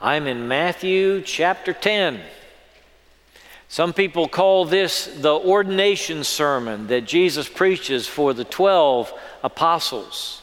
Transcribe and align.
I'm 0.00 0.28
in 0.28 0.46
Matthew 0.46 1.22
chapter 1.22 1.72
10. 1.72 2.20
Some 3.68 3.92
people 3.92 4.28
call 4.28 4.64
this 4.64 5.06
the 5.06 5.34
ordination 5.34 6.22
sermon 6.22 6.86
that 6.86 7.04
Jesus 7.04 7.48
preaches 7.48 8.06
for 8.06 8.32
the 8.32 8.44
12 8.44 9.12
apostles, 9.42 10.42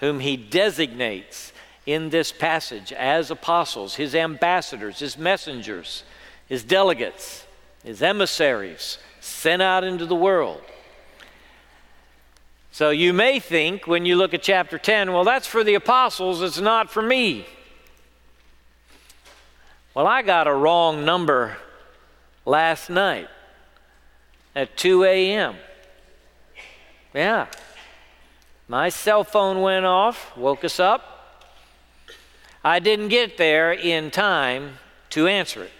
whom 0.00 0.18
he 0.18 0.36
designates 0.36 1.52
in 1.86 2.10
this 2.10 2.32
passage 2.32 2.92
as 2.92 3.30
apostles, 3.30 3.94
his 3.94 4.16
ambassadors, 4.16 4.98
his 4.98 5.16
messengers, 5.16 6.02
his 6.48 6.64
delegates, 6.64 7.46
his 7.84 8.02
emissaries 8.02 8.98
sent 9.20 9.62
out 9.62 9.84
into 9.84 10.04
the 10.04 10.16
world. 10.16 10.62
So 12.72 12.90
you 12.90 13.12
may 13.12 13.38
think 13.38 13.86
when 13.86 14.04
you 14.04 14.16
look 14.16 14.34
at 14.34 14.42
chapter 14.42 14.78
10, 14.78 15.12
well, 15.12 15.24
that's 15.24 15.46
for 15.46 15.62
the 15.62 15.74
apostles, 15.74 16.42
it's 16.42 16.60
not 16.60 16.90
for 16.90 17.02
me. 17.02 17.46
Well, 19.92 20.06
I 20.06 20.22
got 20.22 20.46
a 20.46 20.54
wrong 20.54 21.04
number 21.04 21.56
last 22.46 22.90
night 22.90 23.28
at 24.54 24.76
2 24.76 25.02
a.m. 25.02 25.56
Yeah. 27.12 27.48
My 28.68 28.88
cell 28.88 29.24
phone 29.24 29.62
went 29.62 29.84
off, 29.84 30.36
woke 30.36 30.64
us 30.64 30.78
up. 30.78 31.42
I 32.62 32.78
didn't 32.78 33.08
get 33.08 33.36
there 33.36 33.72
in 33.72 34.12
time 34.12 34.78
to 35.10 35.26
answer 35.26 35.64
it, 35.64 35.72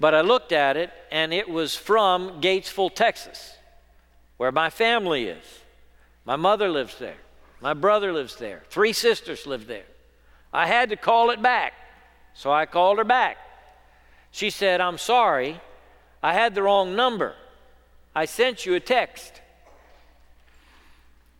but 0.00 0.14
I 0.14 0.22
looked 0.22 0.50
at 0.50 0.76
it 0.76 0.90
and 1.12 1.32
it 1.32 1.48
was 1.48 1.76
from 1.76 2.40
Gatesville, 2.40 2.92
Texas, 2.92 3.54
where 4.36 4.50
my 4.50 4.68
family 4.68 5.26
is. 5.26 5.44
My 6.24 6.34
mother 6.34 6.68
lives 6.68 6.98
there. 6.98 7.18
My 7.60 7.72
brother 7.72 8.12
lives 8.12 8.34
there. 8.34 8.64
Three 8.68 8.92
sisters 8.92 9.46
live 9.46 9.68
there. 9.68 9.86
I 10.52 10.66
had 10.66 10.88
to 10.88 10.96
call 10.96 11.30
it 11.30 11.40
back. 11.40 11.74
So 12.34 12.52
I 12.52 12.66
called 12.66 12.98
her 12.98 13.04
back. 13.04 13.38
She 14.34 14.50
said, 14.50 14.80
I'm 14.80 14.98
sorry. 14.98 15.60
I 16.20 16.32
had 16.32 16.56
the 16.56 16.62
wrong 16.64 16.96
number. 16.96 17.36
I 18.16 18.24
sent 18.24 18.66
you 18.66 18.74
a 18.74 18.80
text. 18.80 19.40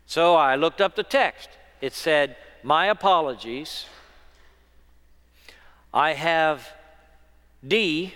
So 0.06 0.36
I 0.36 0.54
looked 0.54 0.80
up 0.80 0.94
the 0.94 1.02
text. 1.02 1.48
It 1.80 1.92
said, 1.92 2.36
My 2.62 2.86
apologies. 2.86 3.86
I 5.92 6.12
have 6.12 6.68
D, 7.66 8.14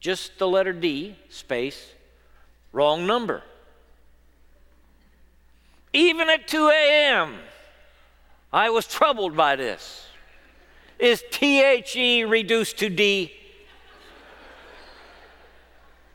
just 0.00 0.38
the 0.38 0.46
letter 0.46 0.74
D, 0.74 1.16
space, 1.30 1.94
wrong 2.72 3.06
number. 3.06 3.42
Even 5.94 6.28
at 6.28 6.46
2 6.46 6.68
a.m., 6.68 7.36
I 8.52 8.68
was 8.68 8.86
troubled 8.86 9.34
by 9.34 9.56
this. 9.56 10.07
Is 10.98 11.22
THE 11.30 12.24
reduced 12.24 12.78
to 12.78 12.88
D? 12.88 13.32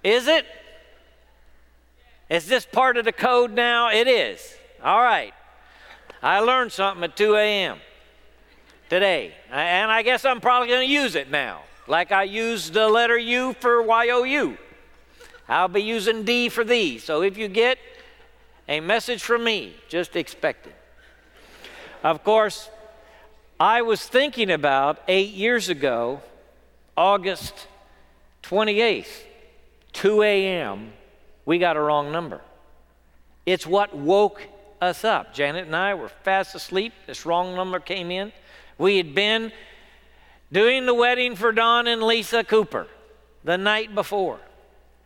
Is 0.03 0.27
it? 0.27 0.45
Is 2.29 2.47
this 2.47 2.65
part 2.65 2.97
of 2.97 3.05
the 3.05 3.13
code 3.13 3.51
now? 3.51 3.89
It 3.89 4.07
is. 4.07 4.55
All 4.83 5.01
right. 5.01 5.33
I 6.21 6.39
learned 6.39 6.71
something 6.71 7.03
at 7.03 7.15
2 7.15 7.35
a.m. 7.35 7.77
today, 8.89 9.33
and 9.51 9.91
I 9.91 10.01
guess 10.01 10.25
I'm 10.25 10.41
probably 10.41 10.69
going 10.69 10.87
to 10.87 10.93
use 10.93 11.15
it 11.15 11.29
now, 11.29 11.61
like 11.87 12.11
I 12.11 12.23
used 12.23 12.73
the 12.73 12.87
letter 12.87 13.17
U 13.17 13.53
for 13.59 13.81
YOU. 13.83 14.57
I'll 15.47 15.67
be 15.67 15.81
using 15.81 16.23
D 16.23 16.49
for 16.49 16.63
thee. 16.63 16.97
So 16.97 17.21
if 17.21 17.37
you 17.37 17.47
get 17.49 17.77
a 18.69 18.79
message 18.79 19.21
from 19.21 19.43
me, 19.43 19.75
just 19.89 20.15
expect 20.15 20.67
it. 20.67 20.75
Of 22.03 22.23
course, 22.23 22.69
I 23.59 23.81
was 23.83 24.05
thinking 24.05 24.51
about 24.51 25.01
eight 25.07 25.31
years 25.31 25.69
ago, 25.69 26.21
August 26.97 27.67
28th, 28.43 29.23
2 29.93 30.21
a.m., 30.23 30.93
we 31.45 31.59
got 31.59 31.77
a 31.77 31.81
wrong 31.81 32.11
number. 32.11 32.41
It's 33.45 33.67
what 33.67 33.95
woke 33.95 34.41
us 34.81 35.03
up. 35.03 35.33
Janet 35.33 35.65
and 35.65 35.75
I 35.75 35.93
were 35.93 36.09
fast 36.09 36.55
asleep. 36.55 36.93
This 37.05 37.25
wrong 37.25 37.55
number 37.55 37.79
came 37.79 38.11
in. 38.11 38.31
We 38.77 38.97
had 38.97 39.13
been 39.13 39.51
doing 40.51 40.85
the 40.85 40.93
wedding 40.93 41.35
for 41.35 41.51
Don 41.51 41.87
and 41.87 42.01
Lisa 42.01 42.43
Cooper 42.43 42.87
the 43.43 43.57
night 43.57 43.93
before. 43.93 44.39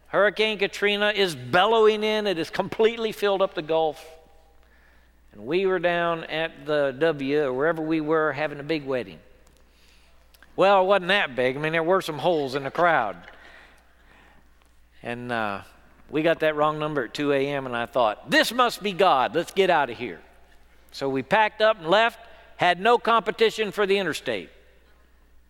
Hurricane 0.08 0.58
Katrina 0.58 1.10
is 1.10 1.36
bellowing 1.36 2.04
in, 2.04 2.28
it 2.28 2.38
has 2.38 2.50
completely 2.50 3.12
filled 3.12 3.42
up 3.42 3.56
the 3.56 3.62
Gulf. 3.62 4.04
And 5.38 5.46
we 5.46 5.68
were 5.68 5.78
down 5.78 6.24
at 6.24 6.66
the 6.66 6.96
W, 6.98 7.44
or 7.44 7.54
wherever 7.54 7.82
we 7.82 8.02
were, 8.02 8.34
having 8.34 8.60
a 8.60 8.64
big 8.64 8.86
wedding. 8.86 9.20
Well, 10.56 10.82
it 10.82 10.86
wasn't 10.88 11.10
that 11.10 11.36
big. 11.36 11.56
I 11.56 11.60
mean, 11.60 11.74
there 11.74 11.84
were 11.84 12.02
some 12.02 12.18
holes 12.18 12.56
in 12.56 12.64
the 12.64 12.72
crowd. 12.72 13.16
And 15.04 15.32
uh, 15.32 15.62
we 16.10 16.24
got 16.24 16.40
that 16.40 16.56
wrong 16.56 16.80
number 16.80 17.04
at 17.04 17.14
2 17.14 17.34
a.m., 17.34 17.68
and 17.68 17.76
I 17.76 17.86
thought, 17.86 18.32
this 18.32 18.52
must 18.52 18.82
be 18.82 18.94
God. 18.94 19.36
Let's 19.36 19.52
get 19.52 19.70
out 19.70 19.92
of 19.92 19.98
here. 19.98 20.20
So 20.92 21.08
we 21.08 21.22
packed 21.22 21.62
up 21.62 21.78
and 21.78 21.88
left, 21.88 22.20
had 22.56 22.80
no 22.80 22.98
competition 22.98 23.72
for 23.72 23.86
the 23.86 24.00
interstate. 24.00 24.50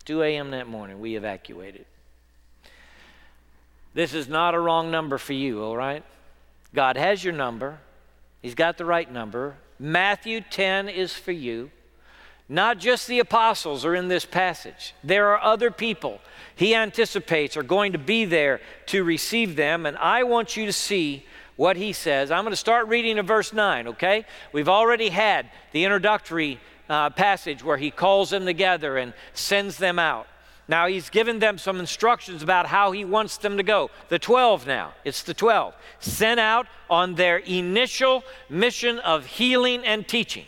2 0.04 0.22
a.m. 0.22 0.50
that 0.50 0.68
morning, 0.68 1.00
we 1.00 1.16
evacuated. 1.16 1.86
This 3.94 4.12
is 4.12 4.28
not 4.28 4.54
a 4.54 4.60
wrong 4.60 4.90
number 4.90 5.16
for 5.16 5.32
you, 5.32 5.62
all 5.62 5.76
right? 5.76 6.04
God 6.74 6.98
has 6.98 7.24
your 7.24 7.32
number, 7.32 7.78
He's 8.42 8.54
got 8.54 8.76
the 8.76 8.84
right 8.84 9.10
number. 9.10 9.56
Matthew 9.78 10.40
10 10.40 10.88
is 10.88 11.14
for 11.14 11.32
you. 11.32 11.70
Not 12.48 12.78
just 12.78 13.06
the 13.06 13.18
apostles 13.18 13.84
are 13.84 13.94
in 13.94 14.08
this 14.08 14.24
passage, 14.24 14.94
there 15.04 15.28
are 15.28 15.42
other 15.42 15.70
people 15.70 16.20
he 16.58 16.74
anticipates 16.74 17.56
are 17.56 17.62
going 17.62 17.92
to 17.92 17.98
be 17.98 18.24
there 18.24 18.60
to 18.86 19.04
receive 19.04 19.54
them, 19.54 19.86
and 19.86 19.96
I 19.98 20.24
want 20.24 20.56
you 20.56 20.66
to 20.66 20.72
see 20.72 21.24
what 21.54 21.76
he 21.76 21.92
says. 21.92 22.32
I'm 22.32 22.42
going 22.42 22.52
to 22.52 22.56
start 22.56 22.88
reading 22.88 23.16
in 23.16 23.26
verse 23.26 23.52
9, 23.52 23.88
okay? 23.88 24.24
We've 24.52 24.68
already 24.68 25.08
had 25.10 25.50
the 25.70 25.84
introductory 25.84 26.58
uh, 26.88 27.10
passage 27.10 27.62
where 27.62 27.76
he 27.76 27.92
calls 27.92 28.30
them 28.30 28.44
together 28.44 28.96
and 28.96 29.12
sends 29.34 29.76
them 29.76 30.00
out. 30.00 30.26
Now 30.68 30.86
he's 30.86 31.08
given 31.08 31.38
them 31.38 31.56
some 31.56 31.80
instructions 31.80 32.42
about 32.42 32.66
how 32.66 32.92
he 32.92 33.04
wants 33.04 33.38
them 33.38 33.56
to 33.56 33.62
go. 33.62 33.90
The 34.10 34.18
12 34.18 34.66
now, 34.66 34.92
it's 35.02 35.22
the 35.22 35.32
12, 35.32 35.74
sent 35.98 36.38
out 36.38 36.66
on 36.90 37.14
their 37.14 37.38
initial 37.38 38.22
mission 38.50 38.98
of 38.98 39.24
healing 39.24 39.82
and 39.84 40.06
teaching. 40.06 40.44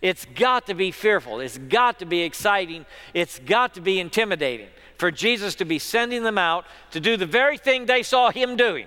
It's 0.00 0.24
got 0.24 0.66
to 0.66 0.74
be 0.74 0.90
fearful, 0.90 1.38
it's 1.38 1.58
got 1.58 2.00
to 2.00 2.04
be 2.04 2.22
exciting, 2.22 2.84
it's 3.14 3.38
got 3.38 3.74
to 3.74 3.80
be 3.80 4.00
intimidating 4.00 4.68
for 4.98 5.12
Jesus 5.12 5.54
to 5.56 5.64
be 5.64 5.78
sending 5.78 6.24
them 6.24 6.38
out 6.38 6.64
to 6.90 6.98
do 6.98 7.16
the 7.16 7.26
very 7.26 7.56
thing 7.56 7.86
they 7.86 8.02
saw 8.02 8.32
him 8.32 8.56
doing 8.56 8.86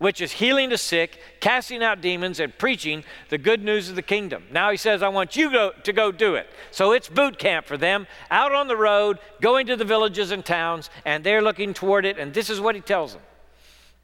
which 0.00 0.22
is 0.22 0.32
healing 0.32 0.70
the 0.70 0.78
sick, 0.78 1.20
casting 1.40 1.82
out 1.82 2.00
demons, 2.00 2.40
and 2.40 2.56
preaching 2.56 3.04
the 3.28 3.36
good 3.36 3.62
news 3.62 3.90
of 3.90 3.96
the 3.96 4.02
kingdom. 4.02 4.42
Now 4.50 4.70
he 4.70 4.78
says, 4.78 5.02
I 5.02 5.10
want 5.10 5.36
you 5.36 5.52
go, 5.52 5.72
to 5.84 5.92
go 5.92 6.10
do 6.10 6.36
it. 6.36 6.48
So 6.70 6.92
it's 6.92 7.06
boot 7.06 7.38
camp 7.38 7.66
for 7.66 7.76
them, 7.76 8.06
out 8.30 8.50
on 8.54 8.66
the 8.66 8.78
road, 8.78 9.18
going 9.42 9.66
to 9.66 9.76
the 9.76 9.84
villages 9.84 10.30
and 10.30 10.42
towns, 10.42 10.88
and 11.04 11.22
they're 11.22 11.42
looking 11.42 11.74
toward 11.74 12.06
it, 12.06 12.18
and 12.18 12.32
this 12.32 12.48
is 12.48 12.62
what 12.62 12.74
he 12.74 12.80
tells 12.80 13.12
them. 13.12 13.20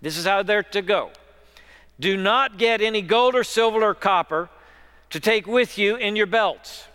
This 0.03 0.19
is 0.19 0.27
how 0.27 0.43
they're 0.43 0.63
to 0.65 0.83
go. 0.83 1.13
Do 1.99 2.19
not 2.19 2.59
get 2.59 2.83
any 2.83 3.01
gold 3.01 3.35
or 3.35 3.43
silver 3.43 3.83
or 3.83 3.95
copper 3.95 4.51
to 5.09 5.19
take 5.19 5.47
with 5.47 5.79
you 5.79 5.97
in 5.97 6.15
your 6.15 6.27
belts. 6.27 6.89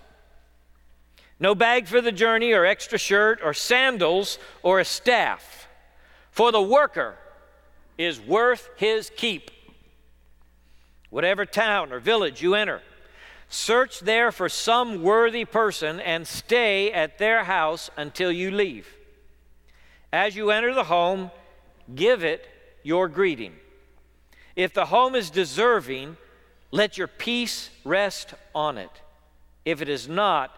No 1.40 1.56
bag 1.56 1.88
for 1.88 2.02
the 2.02 2.12
journey, 2.12 2.54
or 2.54 2.68
extra 2.68 3.00
shirt, 3.00 3.40
or 3.44 3.56
sandals, 3.56 4.38
or 4.62 4.80
a 4.80 4.86
staff. 4.86 5.68
For 6.30 6.52
the 6.52 6.62
worker, 6.62 7.18
is 8.06 8.20
worth 8.20 8.70
his 8.78 9.12
keep. 9.16 9.52
Whatever 11.10 11.46
town 11.46 11.92
or 11.92 12.00
village 12.00 12.42
you 12.42 12.56
enter, 12.56 12.82
search 13.50 14.00
there 14.00 14.32
for 14.32 14.48
some 14.48 15.04
worthy 15.04 15.46
person 15.46 16.00
and 16.00 16.26
stay 16.26 16.92
at 16.92 17.18
their 17.18 17.44
house 17.44 17.90
until 17.98 18.32
you 18.32 18.50
leave. 18.50 18.88
As 20.14 20.36
you 20.36 20.52
enter 20.52 20.74
the 20.74 20.86
home, 20.86 21.32
give 21.94 22.24
it 22.24 22.48
your 22.84 23.08
greeting. 23.08 23.54
If 24.56 24.74
the 24.74 24.86
home 24.86 25.16
is 25.16 25.30
deserving, 25.30 26.18
let 26.72 26.98
your 26.98 27.08
peace 27.08 27.70
rest 27.84 28.34
on 28.56 28.78
it. 28.78 28.92
If 29.66 29.82
it 29.82 29.90
is 29.90 30.08
not, 30.08 30.52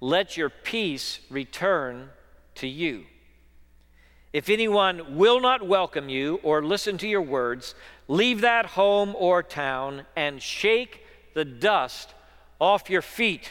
let 0.00 0.36
your 0.36 0.50
peace 0.50 1.20
return 1.30 2.10
to 2.56 2.66
you. 2.66 3.04
If 4.32 4.48
anyone 4.48 5.18
will 5.18 5.40
not 5.40 5.66
welcome 5.66 6.08
you 6.08 6.40
or 6.42 6.64
listen 6.64 6.96
to 6.98 7.08
your 7.08 7.20
words, 7.20 7.74
leave 8.08 8.40
that 8.40 8.64
home 8.64 9.14
or 9.18 9.42
town 9.42 10.06
and 10.16 10.40
shake 10.40 11.04
the 11.34 11.44
dust 11.44 12.14
off 12.58 12.88
your 12.88 13.02
feet. 13.02 13.50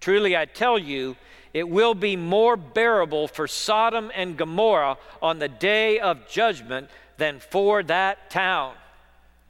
Truly, 0.00 0.36
I 0.36 0.44
tell 0.44 0.78
you, 0.78 1.16
it 1.52 1.68
will 1.68 1.94
be 1.94 2.14
more 2.14 2.56
bearable 2.56 3.26
for 3.26 3.48
Sodom 3.48 4.12
and 4.14 4.36
Gomorrah 4.36 4.98
on 5.20 5.40
the 5.40 5.48
day 5.48 5.98
of 5.98 6.28
judgment 6.28 6.88
than 7.16 7.40
for 7.40 7.82
that 7.82 8.30
town. 8.30 8.74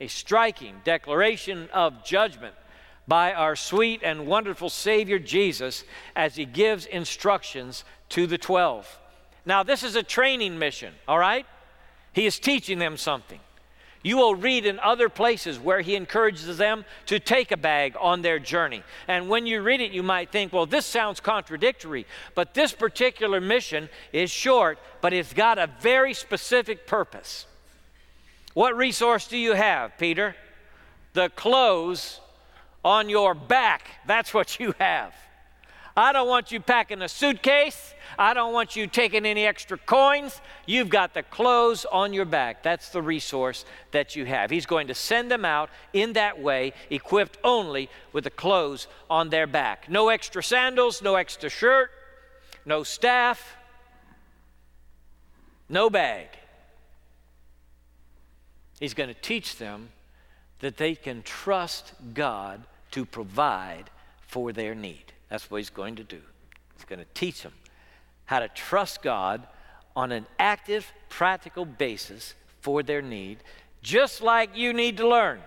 A 0.01 0.07
striking 0.07 0.81
declaration 0.85 1.69
of 1.75 2.05
judgment 2.05 2.55
by 3.07 3.35
our 3.35 3.57
sweet 3.57 4.01
and 4.03 4.27
wonderful 4.27 4.71
Savior 4.71 5.19
Jesus 5.19 5.85
as 6.17 6.37
he 6.37 6.47
gives 6.47 6.87
instructions 6.87 7.85
to 8.11 8.27
the 8.27 8.39
12. 8.39 8.99
Now, 9.49 9.63
this 9.63 9.83
is 9.83 9.97
a 9.97 10.03
training 10.03 10.59
mission, 10.59 10.93
all 11.09 11.19
right? 11.19 11.47
He 12.13 12.27
is 12.27 12.39
teaching 12.39 12.79
them 12.79 12.99
something. 12.99 13.41
You 14.03 14.19
will 14.19 14.35
read 14.35 14.67
in 14.67 14.79
other 14.79 15.09
places 15.09 15.59
where 15.59 15.81
he 15.81 15.97
encourages 15.97 16.59
them 16.59 16.85
to 17.07 17.19
take 17.19 17.51
a 17.51 17.57
bag 17.57 17.97
on 17.99 18.21
their 18.21 18.39
journey. 18.39 18.83
And 19.09 19.31
when 19.31 19.47
you 19.47 19.63
read 19.63 19.81
it, 19.81 19.91
you 19.91 20.03
might 20.03 20.31
think, 20.31 20.53
well, 20.53 20.67
this 20.67 20.85
sounds 20.85 21.19
contradictory. 21.19 22.07
But 22.35 22.53
this 22.53 22.73
particular 22.73 23.41
mission 23.41 23.89
is 24.13 24.31
short, 24.31 24.79
but 25.01 25.15
it's 25.15 25.33
got 25.33 25.59
a 25.59 25.71
very 25.81 26.13
specific 26.13 26.87
purpose. 26.87 27.47
What 28.53 28.77
resource 28.77 29.29
do 29.29 29.39
you 29.39 29.55
have, 29.55 29.97
Peter? 29.97 30.37
The 31.15 31.31
clothes 31.31 32.21
on 32.85 33.09
your 33.09 33.33
back. 33.33 33.89
That's 34.07 34.35
what 34.35 34.61
you 34.61 34.75
have. 34.79 35.15
I 35.97 36.13
don't 36.13 36.29
want 36.29 36.53
you 36.53 36.61
packing 36.61 37.01
a 37.01 37.09
suitcase. 37.09 37.95
I 38.17 38.35
don't 38.35 38.53
want 38.53 38.77
you 38.77 38.87
taking 38.87 39.27
any 39.27 39.45
extra 39.45 39.77
coins. 39.77 40.41
You've 40.67 40.89
got 40.89 41.15
the 41.15 41.23
clothes 41.23 41.85
on 41.85 42.13
your 42.13 42.25
back. 42.25 42.63
That's 42.63 42.91
the 42.91 43.03
resource 43.03 43.65
that 43.91 44.15
you 44.15 44.25
have. 44.25 44.51
He's 44.51 44.67
going 44.67 44.87
to 44.87 44.95
send 44.95 45.31
them 45.31 45.45
out 45.45 45.71
in 45.93 46.13
that 46.15 46.41
way, 46.41 46.73
equipped 46.91 47.39
only 47.43 47.91
with 48.13 48.25
the 48.25 48.31
clothes 48.31 48.87
on 49.11 49.31
their 49.31 49.47
back. 49.47 49.91
No 49.91 50.09
extra 50.09 50.43
sandals, 50.43 51.03
no 51.03 51.17
extra 51.17 51.51
shirt, 51.51 51.91
no 52.65 52.83
staff, 52.83 53.57
no 55.69 55.91
bag. 55.91 56.29
He's 58.81 58.95
going 58.95 59.09
to 59.09 59.21
teach 59.21 59.57
them 59.57 59.89
that 60.61 60.77
they 60.77 60.95
can 60.95 61.23
trust 61.23 61.93
God 62.15 62.63
to 62.93 63.05
provide 63.05 63.91
for 64.27 64.53
their 64.53 64.75
need. 64.75 65.13
That's 65.29 65.51
what 65.51 65.59
he's 65.59 65.71
going 65.71 65.97
to 65.97 66.05
do. 66.05 66.21
He's 66.77 66.85
going 66.85 67.01
to 67.01 67.07
teach 67.15 67.43
them 67.43 67.53
how 68.29 68.41
to 68.41 68.49
trust 68.49 69.01
God 69.01 69.47
on 69.97 70.13
an 70.13 70.27
active, 70.39 70.93
practical 71.09 71.65
basis 71.65 72.35
for 72.61 72.83
their 72.83 73.01
need, 73.01 73.39
just 73.81 74.21
like 74.21 74.55
you 74.55 74.75
need 74.75 74.99
to 74.99 75.09
learn. 75.09 75.41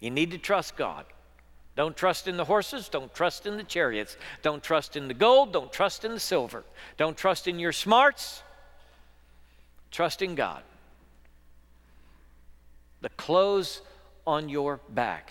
You 0.00 0.10
need 0.10 0.32
to 0.32 0.38
trust 0.38 0.76
God. 0.76 1.06
Don't 1.76 1.96
trust 1.96 2.26
in 2.26 2.36
the 2.36 2.44
horses. 2.44 2.88
Don't 2.88 3.14
trust 3.14 3.46
in 3.46 3.56
the 3.56 3.62
chariots. 3.62 4.16
Don't 4.42 4.64
trust 4.64 4.96
in 4.96 5.06
the 5.06 5.14
gold. 5.14 5.52
Don't 5.52 5.72
trust 5.72 6.04
in 6.04 6.10
the 6.10 6.18
silver. 6.18 6.64
Don't 6.96 7.16
trust 7.16 7.46
in 7.46 7.60
your 7.60 7.72
smarts. 7.72 8.42
Trust 9.92 10.22
in 10.22 10.34
God. 10.34 10.64
The 13.00 13.10
clothes 13.10 13.80
on 14.26 14.48
your 14.48 14.80
back. 14.88 15.30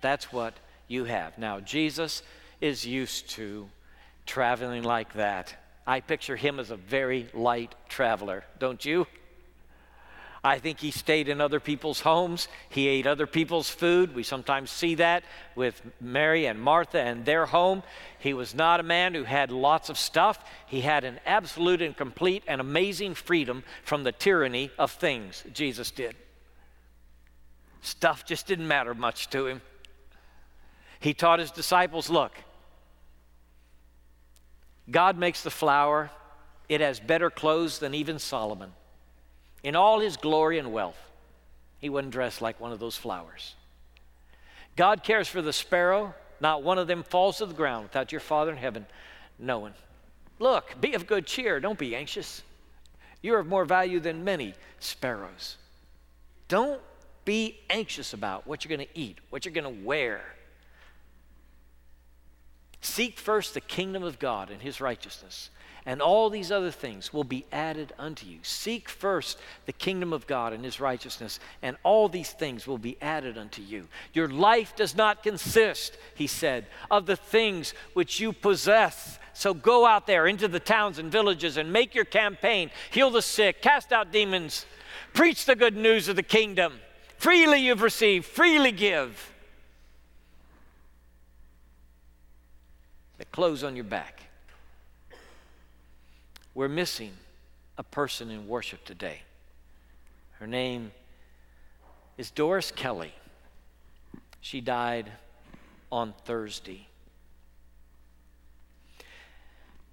That's 0.00 0.32
what 0.32 0.54
you 0.88 1.04
have. 1.04 1.38
Now, 1.38 1.60
Jesus 1.60 2.24
is 2.60 2.84
used 2.84 3.30
to 3.30 3.68
traveling 4.26 4.82
like 4.82 5.14
that. 5.14 5.54
I 5.86 6.00
picture 6.00 6.36
him 6.36 6.60
as 6.60 6.70
a 6.70 6.76
very 6.76 7.28
light 7.34 7.74
traveler, 7.88 8.44
don't 8.58 8.84
you? 8.84 9.06
I 10.44 10.58
think 10.58 10.80
he 10.80 10.90
stayed 10.90 11.28
in 11.28 11.40
other 11.40 11.60
people's 11.60 12.00
homes. 12.00 12.48
He 12.68 12.88
ate 12.88 13.06
other 13.06 13.28
people's 13.28 13.70
food. 13.70 14.12
We 14.12 14.24
sometimes 14.24 14.72
see 14.72 14.96
that 14.96 15.22
with 15.54 15.80
Mary 16.00 16.46
and 16.46 16.60
Martha 16.60 17.00
and 17.00 17.24
their 17.24 17.46
home. 17.46 17.84
He 18.18 18.34
was 18.34 18.52
not 18.52 18.80
a 18.80 18.82
man 18.84 19.14
who 19.14 19.22
had 19.22 19.52
lots 19.52 19.88
of 19.88 19.96
stuff. 19.96 20.44
He 20.66 20.80
had 20.80 21.04
an 21.04 21.20
absolute 21.26 21.80
and 21.80 21.96
complete 21.96 22.42
and 22.48 22.60
amazing 22.60 23.14
freedom 23.14 23.62
from 23.84 24.02
the 24.02 24.10
tyranny 24.10 24.72
of 24.78 24.90
things. 24.90 25.44
Jesus 25.52 25.92
did. 25.92 26.16
Stuff 27.80 28.24
just 28.24 28.48
didn't 28.48 28.66
matter 28.66 28.94
much 28.94 29.30
to 29.30 29.46
him. 29.46 29.62
He 30.98 31.14
taught 31.14 31.38
his 31.38 31.52
disciples 31.52 32.10
look, 32.10 32.32
God 34.90 35.16
makes 35.16 35.42
the 35.42 35.50
flower, 35.50 36.10
it 36.68 36.80
has 36.80 37.00
better 37.00 37.30
clothes 37.30 37.78
than 37.78 37.94
even 37.94 38.18
Solomon. 38.18 38.72
In 39.62 39.76
all 39.76 40.00
his 40.00 40.16
glory 40.16 40.58
and 40.58 40.72
wealth, 40.72 40.98
he 41.78 41.88
wasn't 41.88 42.12
dressed 42.12 42.42
like 42.42 42.60
one 42.60 42.72
of 42.72 42.80
those 42.80 42.96
flowers. 42.96 43.54
God 44.76 45.04
cares 45.04 45.28
for 45.28 45.42
the 45.42 45.52
sparrow, 45.52 46.14
not 46.40 46.62
one 46.62 46.78
of 46.78 46.86
them 46.86 47.02
falls 47.02 47.38
to 47.38 47.46
the 47.46 47.54
ground 47.54 47.84
without 47.84 48.10
your 48.10 48.20
Father 48.20 48.50
in 48.50 48.56
heaven 48.56 48.86
knowing. 49.38 49.74
Look, 50.38 50.80
be 50.80 50.94
of 50.94 51.06
good 51.06 51.26
cheer, 51.26 51.60
don't 51.60 51.78
be 51.78 51.94
anxious. 51.94 52.42
You're 53.20 53.38
of 53.38 53.46
more 53.46 53.64
value 53.64 54.00
than 54.00 54.24
many 54.24 54.54
sparrows. 54.80 55.56
Don't 56.48 56.80
be 57.24 57.60
anxious 57.70 58.12
about 58.12 58.46
what 58.46 58.64
you're 58.64 58.76
going 58.76 58.88
to 58.88 58.98
eat, 58.98 59.18
what 59.30 59.44
you're 59.44 59.54
going 59.54 59.76
to 59.76 59.84
wear. 59.84 60.22
Seek 62.82 63.18
first 63.18 63.54
the 63.54 63.60
kingdom 63.60 64.02
of 64.02 64.18
God 64.18 64.50
and 64.50 64.60
his 64.60 64.80
righteousness, 64.80 65.50
and 65.86 66.02
all 66.02 66.28
these 66.30 66.50
other 66.50 66.72
things 66.72 67.12
will 67.12 67.24
be 67.24 67.46
added 67.52 67.92
unto 67.96 68.26
you. 68.26 68.40
Seek 68.42 68.88
first 68.88 69.38
the 69.66 69.72
kingdom 69.72 70.12
of 70.12 70.26
God 70.26 70.52
and 70.52 70.64
his 70.64 70.80
righteousness, 70.80 71.38
and 71.62 71.76
all 71.84 72.08
these 72.08 72.30
things 72.30 72.66
will 72.66 72.78
be 72.78 72.96
added 73.00 73.38
unto 73.38 73.62
you. 73.62 73.86
Your 74.12 74.28
life 74.28 74.74
does 74.74 74.96
not 74.96 75.22
consist, 75.22 75.96
he 76.16 76.26
said, 76.26 76.66
of 76.90 77.06
the 77.06 77.16
things 77.16 77.72
which 77.94 78.18
you 78.18 78.32
possess. 78.32 79.18
So 79.32 79.54
go 79.54 79.86
out 79.86 80.08
there 80.08 80.26
into 80.26 80.48
the 80.48 80.60
towns 80.60 80.98
and 80.98 81.10
villages 81.10 81.56
and 81.56 81.72
make 81.72 81.94
your 81.94 82.04
campaign. 82.04 82.70
Heal 82.90 83.10
the 83.10 83.22
sick, 83.22 83.62
cast 83.62 83.92
out 83.92 84.10
demons, 84.10 84.66
preach 85.14 85.44
the 85.44 85.56
good 85.56 85.76
news 85.76 86.08
of 86.08 86.16
the 86.16 86.22
kingdom. 86.22 86.80
Freely 87.16 87.60
you've 87.60 87.82
received, 87.82 88.26
freely 88.26 88.72
give. 88.72 89.31
Clothes 93.32 93.64
on 93.64 93.74
your 93.74 93.84
back. 93.84 94.22
We're 96.54 96.68
missing 96.68 97.12
a 97.78 97.82
person 97.82 98.30
in 98.30 98.46
worship 98.46 98.84
today. 98.84 99.22
Her 100.38 100.46
name 100.46 100.92
is 102.18 102.30
Doris 102.30 102.70
Kelly. 102.70 103.14
She 104.40 104.60
died 104.60 105.10
on 105.90 106.12
Thursday. 106.24 106.86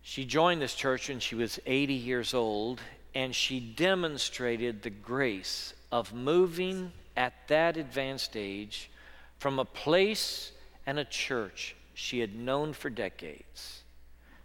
She 0.01 0.25
joined 0.25 0.62
this 0.62 0.75
church 0.75 1.07
when 1.07 1.19
she 1.19 1.36
was 1.36 1.59
80 1.65 1.94
years 1.94 2.33
old, 2.33 2.81
and 3.15 3.33
she 3.33 3.59
demonstrated 3.59 4.81
the 4.81 4.89
grace 4.89 5.74
of 5.91 6.13
moving 6.13 6.91
at 7.15 7.33
that 7.47 7.77
advanced 7.77 8.36
age 8.36 8.89
from 9.38 9.59
a 9.59 9.65
place 9.65 10.51
and 10.86 11.00
a 11.00 11.06
church 11.06 11.75
she 12.00 12.19
had 12.19 12.34
known 12.34 12.72
for 12.72 12.90
decades 12.90 13.84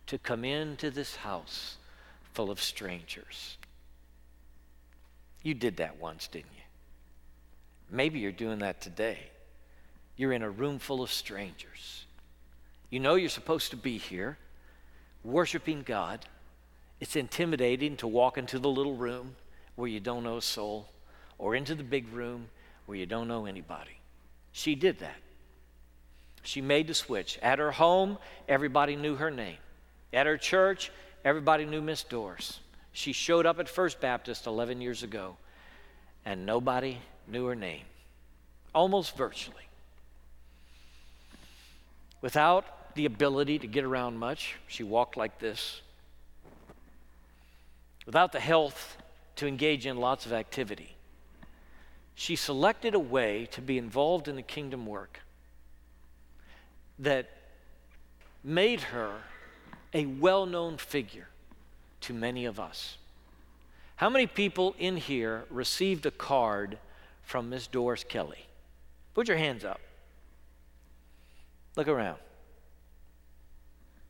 to 0.08 0.18
come 0.18 0.44
into 0.44 0.90
this 0.90 1.14
house 1.14 1.76
full 2.32 2.50
of 2.50 2.60
strangers. 2.60 3.58
You 5.44 5.54
did 5.54 5.76
that 5.76 6.00
once, 6.00 6.26
didn't 6.26 6.50
you? 6.56 6.64
Maybe 7.90 8.18
you're 8.18 8.32
doing 8.32 8.58
that 8.58 8.80
today. 8.80 9.18
You're 10.16 10.32
in 10.32 10.42
a 10.42 10.50
room 10.50 10.80
full 10.80 11.00
of 11.00 11.12
strangers. 11.12 12.06
You 12.90 12.98
know 12.98 13.14
you're 13.14 13.28
supposed 13.28 13.70
to 13.70 13.76
be 13.76 13.98
here, 13.98 14.36
worshiping 15.22 15.82
God. 15.82 16.26
It's 16.98 17.14
intimidating 17.14 17.96
to 17.98 18.08
walk 18.08 18.36
into 18.36 18.58
the 18.58 18.68
little 18.68 18.96
room 18.96 19.36
where 19.76 19.88
you 19.88 20.00
don't 20.00 20.24
know 20.24 20.38
a 20.38 20.42
soul, 20.42 20.88
or 21.38 21.54
into 21.54 21.76
the 21.76 21.84
big 21.84 22.12
room 22.12 22.48
where 22.86 22.98
you 22.98 23.06
don't 23.06 23.28
know 23.28 23.46
anybody. 23.46 24.00
She 24.50 24.74
did 24.74 24.98
that. 24.98 25.20
She 26.44 26.60
made 26.60 26.86
the 26.86 26.94
switch. 26.94 27.38
At 27.42 27.58
her 27.58 27.72
home, 27.72 28.18
everybody 28.48 28.96
knew 28.96 29.16
her 29.16 29.30
name. 29.30 29.56
At 30.12 30.26
her 30.26 30.36
church, 30.36 30.92
everybody 31.24 31.64
knew 31.64 31.80
Miss 31.80 32.04
Doris. 32.04 32.60
She 32.92 33.12
showed 33.12 33.46
up 33.46 33.58
at 33.58 33.68
First 33.68 34.00
Baptist 34.00 34.46
11 34.46 34.80
years 34.80 35.02
ago, 35.02 35.36
and 36.24 36.46
nobody 36.46 36.98
knew 37.26 37.46
her 37.46 37.56
name, 37.56 37.84
almost 38.74 39.16
virtually. 39.16 39.56
Without 42.20 42.94
the 42.94 43.06
ability 43.06 43.58
to 43.58 43.66
get 43.66 43.84
around 43.84 44.18
much, 44.18 44.56
she 44.68 44.82
walked 44.82 45.16
like 45.16 45.38
this. 45.40 45.80
Without 48.06 48.32
the 48.32 48.40
health 48.40 48.98
to 49.36 49.48
engage 49.48 49.86
in 49.86 49.96
lots 49.96 50.26
of 50.26 50.32
activity, 50.32 50.94
she 52.14 52.36
selected 52.36 52.94
a 52.94 52.98
way 52.98 53.46
to 53.50 53.60
be 53.60 53.78
involved 53.78 54.28
in 54.28 54.36
the 54.36 54.42
kingdom 54.42 54.86
work 54.86 55.23
that 56.98 57.30
made 58.42 58.80
her 58.80 59.16
a 59.92 60.06
well 60.06 60.46
known 60.46 60.76
figure 60.76 61.28
to 62.02 62.12
many 62.12 62.44
of 62.44 62.60
us. 62.60 62.98
How 63.96 64.10
many 64.10 64.26
people 64.26 64.74
in 64.78 64.96
here 64.96 65.44
received 65.50 66.04
a 66.04 66.10
card 66.10 66.78
from 67.22 67.48
Miss 67.50 67.66
Doris 67.66 68.04
Kelly? 68.04 68.46
Put 69.14 69.28
your 69.28 69.36
hands 69.36 69.64
up. 69.64 69.80
Look 71.76 71.88
around. 71.88 72.18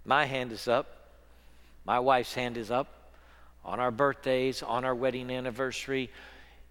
My 0.04 0.24
hand 0.24 0.52
is 0.52 0.68
up. 0.68 0.86
My 1.84 1.98
wife's 2.00 2.34
hand 2.34 2.56
is 2.56 2.70
up. 2.70 3.12
On 3.64 3.80
our 3.80 3.90
birthdays, 3.90 4.62
on 4.62 4.84
our 4.84 4.94
wedding 4.94 5.30
anniversary, 5.30 6.10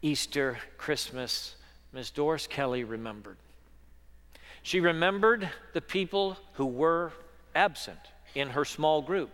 Easter, 0.01 0.59
Christmas, 0.77 1.55
Miss 1.91 2.11
Doris 2.11 2.45
Kelly 2.45 2.83
remembered. 2.83 3.37
She 4.63 4.79
remembered 4.79 5.49
the 5.73 5.81
people 5.81 6.37
who 6.53 6.65
were 6.65 7.11
absent 7.53 7.99
in 8.33 8.49
her 8.49 8.65
small 8.65 9.01
group. 9.01 9.29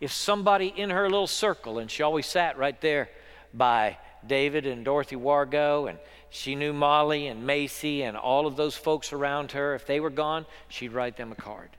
If 0.00 0.12
somebody 0.12 0.66
in 0.76 0.90
her 0.90 1.08
little 1.08 1.26
circle, 1.28 1.78
and 1.78 1.90
she 1.90 2.02
always 2.02 2.26
sat 2.26 2.58
right 2.58 2.78
there 2.80 3.08
by 3.54 3.98
David 4.26 4.66
and 4.66 4.84
Dorothy 4.84 5.16
Wargo, 5.16 5.88
and 5.88 5.98
she 6.30 6.56
knew 6.56 6.72
Molly 6.72 7.28
and 7.28 7.46
Macy 7.46 8.02
and 8.02 8.16
all 8.16 8.46
of 8.46 8.56
those 8.56 8.76
folks 8.76 9.12
around 9.12 9.52
her. 9.52 9.74
If 9.74 9.86
they 9.86 10.00
were 10.00 10.10
gone, 10.10 10.44
she'd 10.68 10.92
write 10.92 11.16
them 11.16 11.32
a 11.32 11.36
card. 11.36 11.70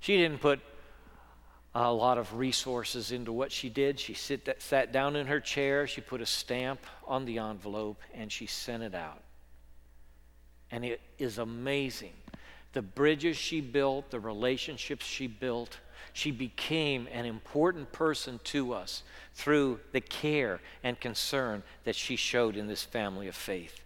She 0.00 0.16
didn't 0.16 0.40
put 0.40 0.60
a 1.74 1.92
lot 1.92 2.18
of 2.18 2.34
resources 2.34 3.12
into 3.12 3.32
what 3.32 3.52
she 3.52 3.68
did. 3.68 4.00
She 4.00 4.14
sit, 4.14 4.48
sat 4.60 4.92
down 4.92 5.14
in 5.14 5.26
her 5.26 5.40
chair, 5.40 5.86
she 5.86 6.00
put 6.00 6.20
a 6.20 6.26
stamp 6.26 6.80
on 7.06 7.24
the 7.24 7.38
envelope, 7.38 8.00
and 8.14 8.30
she 8.32 8.46
sent 8.46 8.82
it 8.82 8.94
out. 8.94 9.22
And 10.70 10.84
it 10.84 11.00
is 11.18 11.38
amazing. 11.38 12.12
The 12.72 12.82
bridges 12.82 13.36
she 13.36 13.60
built, 13.60 14.10
the 14.10 14.20
relationships 14.20 15.06
she 15.06 15.26
built, 15.26 15.78
she 16.12 16.30
became 16.30 17.08
an 17.12 17.24
important 17.24 17.92
person 17.92 18.40
to 18.44 18.72
us 18.72 19.02
through 19.34 19.80
the 19.92 20.00
care 20.00 20.60
and 20.82 20.98
concern 20.98 21.62
that 21.84 21.94
she 21.94 22.16
showed 22.16 22.56
in 22.56 22.66
this 22.66 22.82
family 22.82 23.28
of 23.28 23.34
faith. 23.34 23.85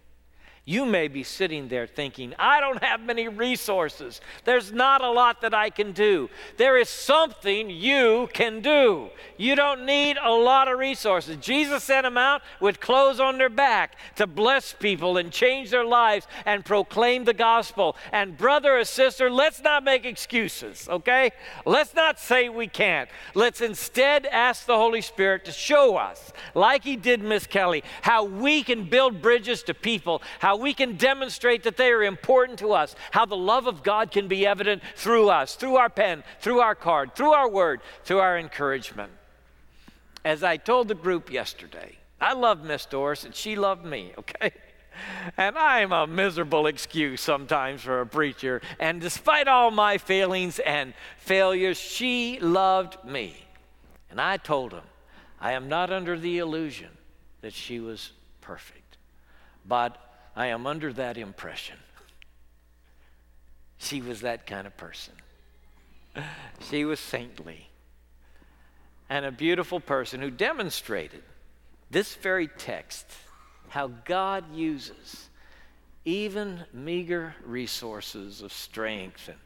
You 0.63 0.85
may 0.85 1.07
be 1.07 1.23
sitting 1.23 1.69
there 1.69 1.87
thinking, 1.87 2.35
I 2.37 2.59
don't 2.59 2.83
have 2.83 3.01
many 3.01 3.27
resources. 3.27 4.21
There's 4.45 4.71
not 4.71 5.03
a 5.03 5.09
lot 5.09 5.41
that 5.41 5.55
I 5.55 5.71
can 5.71 5.91
do. 5.91 6.29
There 6.57 6.77
is 6.77 6.87
something 6.87 7.71
you 7.71 8.29
can 8.31 8.61
do. 8.61 9.09
You 9.37 9.55
don't 9.55 9.87
need 9.87 10.17
a 10.21 10.29
lot 10.29 10.67
of 10.67 10.77
resources. 10.77 11.37
Jesus 11.37 11.83
sent 11.83 12.03
them 12.03 12.15
out 12.15 12.43
with 12.59 12.79
clothes 12.79 13.19
on 13.19 13.39
their 13.39 13.49
back 13.49 13.95
to 14.17 14.27
bless 14.27 14.71
people 14.71 15.17
and 15.17 15.31
change 15.31 15.71
their 15.71 15.83
lives 15.83 16.27
and 16.45 16.63
proclaim 16.63 17.23
the 17.23 17.33
gospel. 17.33 17.95
And, 18.11 18.37
brother 18.37 18.77
or 18.77 18.83
sister, 18.83 19.31
let's 19.31 19.63
not 19.63 19.83
make 19.83 20.05
excuses, 20.05 20.87
okay? 20.87 21.31
Let's 21.65 21.95
not 21.95 22.19
say 22.19 22.49
we 22.49 22.67
can't. 22.67 23.09
Let's 23.33 23.61
instead 23.61 24.27
ask 24.27 24.67
the 24.67 24.77
Holy 24.77 25.01
Spirit 25.01 25.43
to 25.45 25.51
show 25.51 25.97
us, 25.97 26.31
like 26.53 26.83
He 26.83 26.97
did 26.97 27.23
Miss 27.23 27.47
Kelly, 27.47 27.83
how 28.03 28.25
we 28.25 28.61
can 28.61 28.83
build 28.83 29.23
bridges 29.23 29.63
to 29.63 29.73
people, 29.73 30.21
how 30.37 30.50
how 30.51 30.57
we 30.57 30.73
can 30.73 30.97
demonstrate 30.97 31.63
that 31.63 31.77
they 31.77 31.89
are 31.91 32.03
important 32.03 32.59
to 32.59 32.73
us, 32.73 32.93
how 33.11 33.25
the 33.25 33.37
love 33.37 33.67
of 33.67 33.83
God 33.83 34.11
can 34.11 34.27
be 34.27 34.45
evident 34.45 34.83
through 34.97 35.29
us, 35.29 35.55
through 35.55 35.77
our 35.77 35.89
pen, 35.89 36.25
through 36.41 36.59
our 36.59 36.75
card, 36.75 37.15
through 37.15 37.31
our 37.31 37.49
word, 37.49 37.79
through 38.03 38.19
our 38.19 38.37
encouragement. 38.37 39.13
As 40.25 40.43
I 40.43 40.57
told 40.57 40.89
the 40.89 40.93
group 40.93 41.31
yesterday, 41.31 41.95
I 42.19 42.33
love 42.33 42.65
Miss 42.65 42.85
Doris 42.85 43.23
and 43.23 43.33
she 43.33 43.55
loved 43.55 43.85
me, 43.85 44.11
okay? 44.17 44.51
And 45.37 45.57
I'm 45.57 45.93
a 45.93 46.05
miserable 46.05 46.67
excuse 46.67 47.21
sometimes 47.21 47.83
for 47.83 48.01
a 48.01 48.05
preacher. 48.05 48.61
And 48.77 48.99
despite 48.99 49.47
all 49.47 49.71
my 49.71 49.97
failings 49.99 50.59
and 50.59 50.93
failures, 51.17 51.77
she 51.77 52.41
loved 52.41 53.05
me. 53.05 53.37
And 54.09 54.19
I 54.19 54.35
told 54.35 54.73
him, 54.73 54.83
I 55.39 55.53
am 55.53 55.69
not 55.69 55.93
under 55.93 56.19
the 56.19 56.39
illusion 56.39 56.89
that 57.39 57.53
she 57.53 57.79
was 57.79 58.11
perfect. 58.41 58.97
But 59.65 59.97
I 60.35 60.47
am 60.47 60.65
under 60.65 60.93
that 60.93 61.17
impression. 61.17 61.77
She 63.77 64.01
was 64.01 64.21
that 64.21 64.45
kind 64.45 64.67
of 64.67 64.77
person. 64.77 65.13
She 66.69 66.85
was 66.85 66.99
saintly 66.99 67.67
and 69.11 69.25
a 69.25 69.31
beautiful 69.31 69.81
person 69.81 70.21
who 70.21 70.31
demonstrated 70.31 71.21
this 71.89 72.15
very 72.15 72.47
text 72.47 73.05
how 73.67 73.87
God 74.05 74.55
uses 74.55 75.27
even 76.05 76.61
meager 76.71 77.35
resources 77.45 78.41
of 78.41 78.53
strength 78.53 79.27
and, 79.27 79.37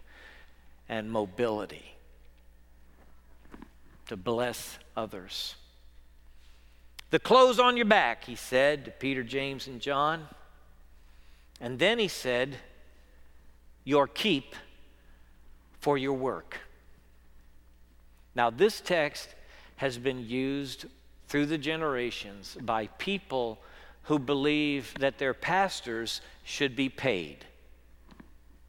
and 0.88 1.12
mobility 1.12 1.96
to 4.06 4.16
bless 4.16 4.78
others. 4.96 5.56
The 7.10 7.20
clothes 7.20 7.60
on 7.60 7.76
your 7.76 7.88
back, 7.88 8.26
he 8.26 8.36
said 8.36 8.86
to 8.86 8.92
Peter, 8.92 9.24
James, 9.24 9.66
and 9.66 9.82
John. 9.82 10.28
And 11.60 11.80
then 11.80 12.00
he 12.00 12.08
said, 12.08 12.58
Your 13.84 14.08
keep 14.08 14.56
for 15.80 15.98
your 15.98 16.14
work. 16.14 16.60
Now, 18.36 18.50
this 18.50 18.82
text 18.82 19.30
has 19.78 19.98
been 19.98 20.28
used 20.28 20.86
through 21.28 21.46
the 21.46 21.58
generations 21.58 22.58
by 22.62 22.88
people 22.98 23.60
who 24.04 24.20
believe 24.20 24.94
that 25.00 25.18
their 25.18 25.34
pastors 25.34 26.22
should 26.44 26.76
be 26.76 26.90
paid. 26.90 27.46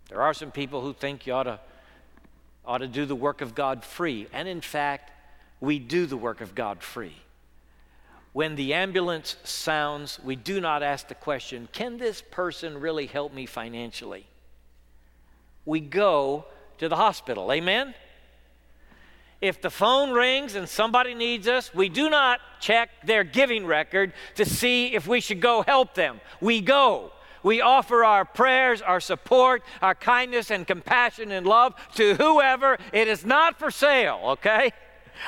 There 0.09 0.23
are 0.23 0.33
some 0.33 0.51
people 0.51 0.81
who 0.81 0.93
think 0.93 1.27
you 1.27 1.33
ought 1.35 1.45
to, 1.45 1.61
ought 2.65 2.79
to 2.79 2.87
do 2.87 3.05
the 3.05 3.17
work 3.17 3.41
of 3.41 3.55
God 3.55 3.85
free. 3.85 4.29
And 4.33 4.49
in 4.49 4.61
fact, 4.61 5.11
we 5.61 5.79
do 5.79 6.07
the 6.07 6.17
work 6.17 6.41
of 6.41 6.55
God 6.55 6.83
free 6.83 7.17
when 8.37 8.55
the 8.55 8.75
ambulance 8.75 9.35
sounds, 9.45 10.21
we 10.23 10.37
do 10.37 10.61
not 10.61 10.83
ask 10.83 11.09
the 11.09 11.15
question, 11.15 11.67
can 11.73 11.97
this 11.97 12.23
person 12.31 12.79
really 12.79 13.07
help 13.07 13.33
me 13.33 13.47
financially? 13.47 14.27
We 15.65 15.81
go 15.81 16.45
to 16.77 16.91
the 16.91 16.97
hospital. 16.97 17.51
Amen? 17.51 17.95
If 19.41 19.63
the 19.63 19.71
phone 19.71 20.13
rings 20.13 20.55
and 20.55 20.69
somebody 20.69 21.15
needs 21.15 21.49
us, 21.49 21.73
we 21.75 21.89
do 21.89 22.11
not 22.11 22.41
check 22.61 22.91
their 23.07 23.25
giving 23.25 23.65
record 23.65 24.13
to 24.35 24.45
see 24.45 24.89
if 24.95 25.09
we 25.09 25.23
should 25.23 25.41
go 25.41 25.63
help 25.63 25.95
them. 25.95 26.21
We 26.39 26.61
go. 26.61 27.13
We 27.43 27.63
offer 27.63 28.05
our 28.05 28.27
prayers, 28.27 28.83
our 28.83 29.01
support, 29.01 29.63
our 29.81 29.95
kindness 29.95 30.51
and 30.51 30.67
compassion 30.67 31.33
and 31.33 31.47
love 31.47 31.73
to 31.95 32.17
whoever. 32.17 32.77
It 32.93 33.09
is 33.09 33.25
not 33.25 33.59
for 33.59 33.71
sale, 33.71 34.21
okay? 34.25 34.73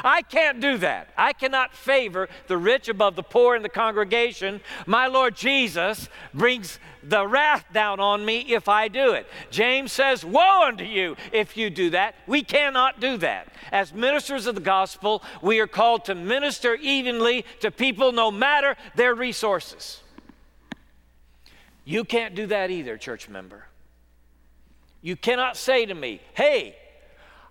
I 0.05 0.23
can't 0.23 0.61
do 0.61 0.79
that. 0.79 1.09
I 1.17 1.33
cannot 1.33 1.75
favor 1.75 2.29
the 2.47 2.57
rich 2.57 2.89
above 2.89 3.17
the 3.17 3.23
poor 3.23 3.57
in 3.57 3.63
the 3.63 3.69
congregation. 3.69 4.61
My 4.87 5.07
Lord 5.07 5.35
Jesus 5.35 6.09
brings 6.33 6.79
the 7.03 7.27
wrath 7.27 7.65
down 7.73 8.01
on 8.01 8.25
me 8.25 8.41
if 8.41 8.69
I 8.69 8.89
do 8.89 9.13
it. 9.13 9.27
James 9.51 9.93
says, 9.93 10.25
Woe 10.25 10.65
unto 10.67 10.85
you 10.85 11.17
if 11.33 11.57
you 11.57 11.71
do 11.71 11.91
that. 11.91 12.15
We 12.27 12.43
cannot 12.43 13.01
do 13.01 13.17
that. 13.19 13.49
As 13.73 13.93
ministers 13.93 14.47
of 14.47 14.55
the 14.55 14.61
gospel, 14.61 15.23
we 15.43 15.61
are 15.61 15.67
called 15.67 16.05
to 16.07 16.15
minister 16.15 16.75
evenly 16.75 17.45
to 17.61 17.71
people 17.71 18.13
no 18.13 18.31
matter 18.31 18.77
their 18.95 19.15
resources. 19.15 20.03
You 21.85 22.05
can't 22.05 22.35
do 22.35 22.47
that 22.49 22.71
either, 22.71 22.99
church 22.99 23.29
member. 23.29 23.65
You 25.01 25.17
cannot 25.17 25.57
say 25.57 25.87
to 25.87 25.95
me, 25.95 26.21
Hey, 26.35 26.77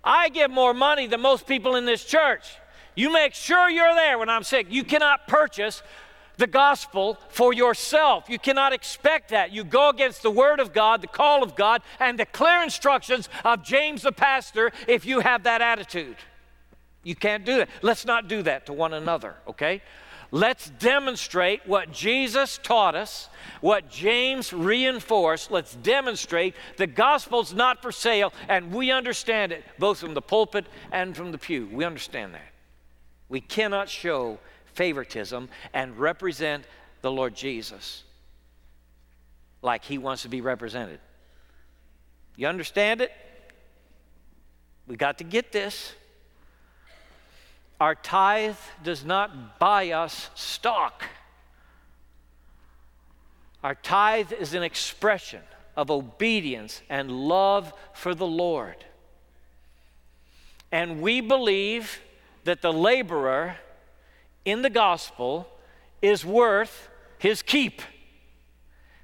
I 0.08 0.30
give 0.30 0.50
more 0.50 0.72
money 0.72 1.06
than 1.06 1.20
most 1.20 1.46
people 1.46 1.76
in 1.76 1.84
this 1.84 2.02
church. 2.02 2.56
You 2.94 3.12
make 3.12 3.34
sure 3.34 3.68
you're 3.68 3.94
there 3.94 4.18
when 4.18 4.30
I'm 4.30 4.42
sick. 4.42 4.66
You 4.70 4.82
cannot 4.82 5.28
purchase 5.28 5.82
the 6.38 6.46
gospel 6.46 7.18
for 7.28 7.52
yourself. 7.52 8.24
You 8.30 8.38
cannot 8.38 8.72
expect 8.72 9.28
that. 9.30 9.52
You 9.52 9.64
go 9.64 9.90
against 9.90 10.22
the 10.22 10.30
word 10.30 10.60
of 10.60 10.72
God, 10.72 11.02
the 11.02 11.08
call 11.08 11.42
of 11.42 11.54
God, 11.54 11.82
and 12.00 12.18
the 12.18 12.24
clear 12.24 12.62
instructions 12.62 13.28
of 13.44 13.62
James 13.62 14.00
the 14.00 14.12
pastor 14.12 14.72
if 14.86 15.04
you 15.04 15.20
have 15.20 15.42
that 15.42 15.60
attitude. 15.60 16.16
You 17.02 17.14
can't 17.14 17.44
do 17.44 17.58
that. 17.58 17.68
Let's 17.82 18.06
not 18.06 18.28
do 18.28 18.42
that 18.44 18.64
to 18.66 18.72
one 18.72 18.94
another, 18.94 19.34
okay? 19.46 19.82
Let's 20.30 20.68
demonstrate 20.70 21.66
what 21.66 21.90
Jesus 21.90 22.58
taught 22.62 22.94
us, 22.94 23.30
what 23.62 23.90
James 23.90 24.52
reinforced. 24.52 25.50
Let's 25.50 25.74
demonstrate 25.76 26.54
the 26.76 26.86
gospel's 26.86 27.54
not 27.54 27.80
for 27.80 27.90
sale, 27.90 28.32
and 28.48 28.72
we 28.72 28.90
understand 28.90 29.52
it 29.52 29.64
both 29.78 29.98
from 29.98 30.12
the 30.12 30.20
pulpit 30.20 30.66
and 30.92 31.16
from 31.16 31.32
the 31.32 31.38
pew. 31.38 31.68
We 31.72 31.84
understand 31.84 32.34
that. 32.34 32.52
We 33.30 33.40
cannot 33.40 33.88
show 33.88 34.38
favoritism 34.74 35.48
and 35.72 35.98
represent 35.98 36.64
the 37.00 37.10
Lord 37.10 37.34
Jesus 37.34 38.04
like 39.62 39.84
he 39.84 39.98
wants 39.98 40.22
to 40.22 40.28
be 40.28 40.40
represented. 40.40 41.00
You 42.36 42.48
understand 42.48 43.00
it? 43.00 43.12
We 44.86 44.96
got 44.96 45.18
to 45.18 45.24
get 45.24 45.52
this. 45.52 45.94
Our 47.80 47.94
tithe 47.94 48.56
does 48.82 49.04
not 49.04 49.58
buy 49.58 49.90
us 49.90 50.30
stock. 50.34 51.04
Our 53.62 53.74
tithe 53.74 54.32
is 54.32 54.54
an 54.54 54.62
expression 54.62 55.42
of 55.76 55.90
obedience 55.90 56.82
and 56.88 57.10
love 57.10 57.72
for 57.92 58.14
the 58.14 58.26
Lord. 58.26 58.84
And 60.72 61.00
we 61.00 61.20
believe 61.20 62.00
that 62.44 62.62
the 62.62 62.72
laborer 62.72 63.56
in 64.44 64.62
the 64.62 64.70
gospel 64.70 65.48
is 66.02 66.24
worth 66.24 66.88
his 67.18 67.42
keep. 67.42 67.82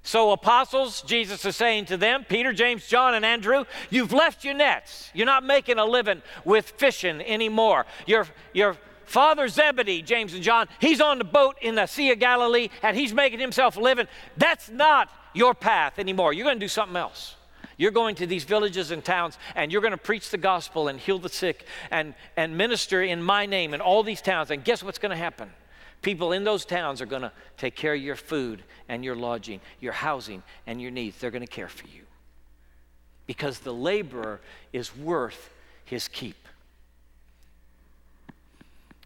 So, 0.07 0.33
apostles, 0.33 1.01
Jesus 1.01 1.47
is 1.47 1.57
saying 1.57 1.87
to 1.87 1.97
them, 1.97 2.27
Peter, 2.29 2.53
James, 2.53 2.87
John, 2.87 3.15
and 3.15 3.25
Andrew, 3.25 3.65
you've 3.89 4.13
left 4.13 4.45
your 4.45 4.53
nets. 4.53 5.11
You're 5.15 5.25
not 5.25 5.45
making 5.45 5.79
a 5.79 5.85
living 5.87 6.21
with 6.45 6.69
fishing 6.77 7.23
anymore. 7.23 7.87
You're, 8.07 8.27
you're 8.53 8.77
father 9.07 9.49
Zebedee, 9.49 10.03
James 10.03 10.35
and 10.35 10.43
John, 10.43 10.69
he's 10.79 11.01
on 11.01 11.17
the 11.17 11.25
boat 11.25 11.57
in 11.63 11.75
the 11.75 11.87
Sea 11.87 12.13
of 12.13 12.19
Galilee 12.19 12.69
and 12.83 12.95
he's 12.95 13.15
making 13.15 13.39
himself 13.39 13.79
a 13.79 13.81
living. 13.81 14.07
That's 14.37 14.69
not 14.69 15.09
your 15.33 15.55
path 15.55 15.99
anymore. 15.99 16.35
You're 16.35 16.45
going 16.45 16.61
to 16.61 16.65
do 16.65 16.69
something 16.69 16.97
else. 16.97 17.37
You're 17.79 17.91
going 17.91 18.15
to 18.17 18.27
these 18.27 18.45
villages 18.45 18.91
and 18.91 19.03
towns 19.03 19.39
and 19.57 19.73
you're 19.73 19.81
going 19.81 19.93
to 19.93 19.97
preach 19.97 20.29
the 20.29 20.39
gospel 20.39 20.89
and 20.89 21.01
heal 21.01 21.19
the 21.19 21.31
sick 21.31 21.65
and, 21.91 22.15
and 22.37 22.59
minister 22.59 23.03
in 23.03 23.23
my 23.23 23.47
name 23.47 23.73
in 23.73 23.81
all 23.81 24.03
these 24.03 24.21
towns. 24.21 24.51
And 24.51 24.63
guess 24.63 24.83
what's 24.83 24.99
going 24.99 25.11
to 25.11 25.17
happen? 25.17 25.51
People 26.05 26.33
in 26.33 26.45
those 26.45 26.67
towns 26.67 27.01
are 27.01 27.07
going 27.07 27.23
to 27.23 27.33
take 27.57 27.75
care 27.75 27.95
of 27.95 28.01
your 28.01 28.15
food 28.15 28.63
and 28.91 29.03
your 29.03 29.17
lodging, 29.17 29.59
your 29.81 29.95
housing 29.95 30.43
and 30.67 30.81
your 30.81 30.91
needs. 30.91 31.19
They're 31.19 31.31
going 31.31 31.41
to 31.41 31.51
care 31.51 31.67
for 31.67 31.87
you 31.87 32.03
because 33.27 33.61
the 33.61 33.73
laborer 33.73 34.43
is 34.71 34.95
worth 34.95 35.49
his 35.87 36.07
keep. 36.07 36.37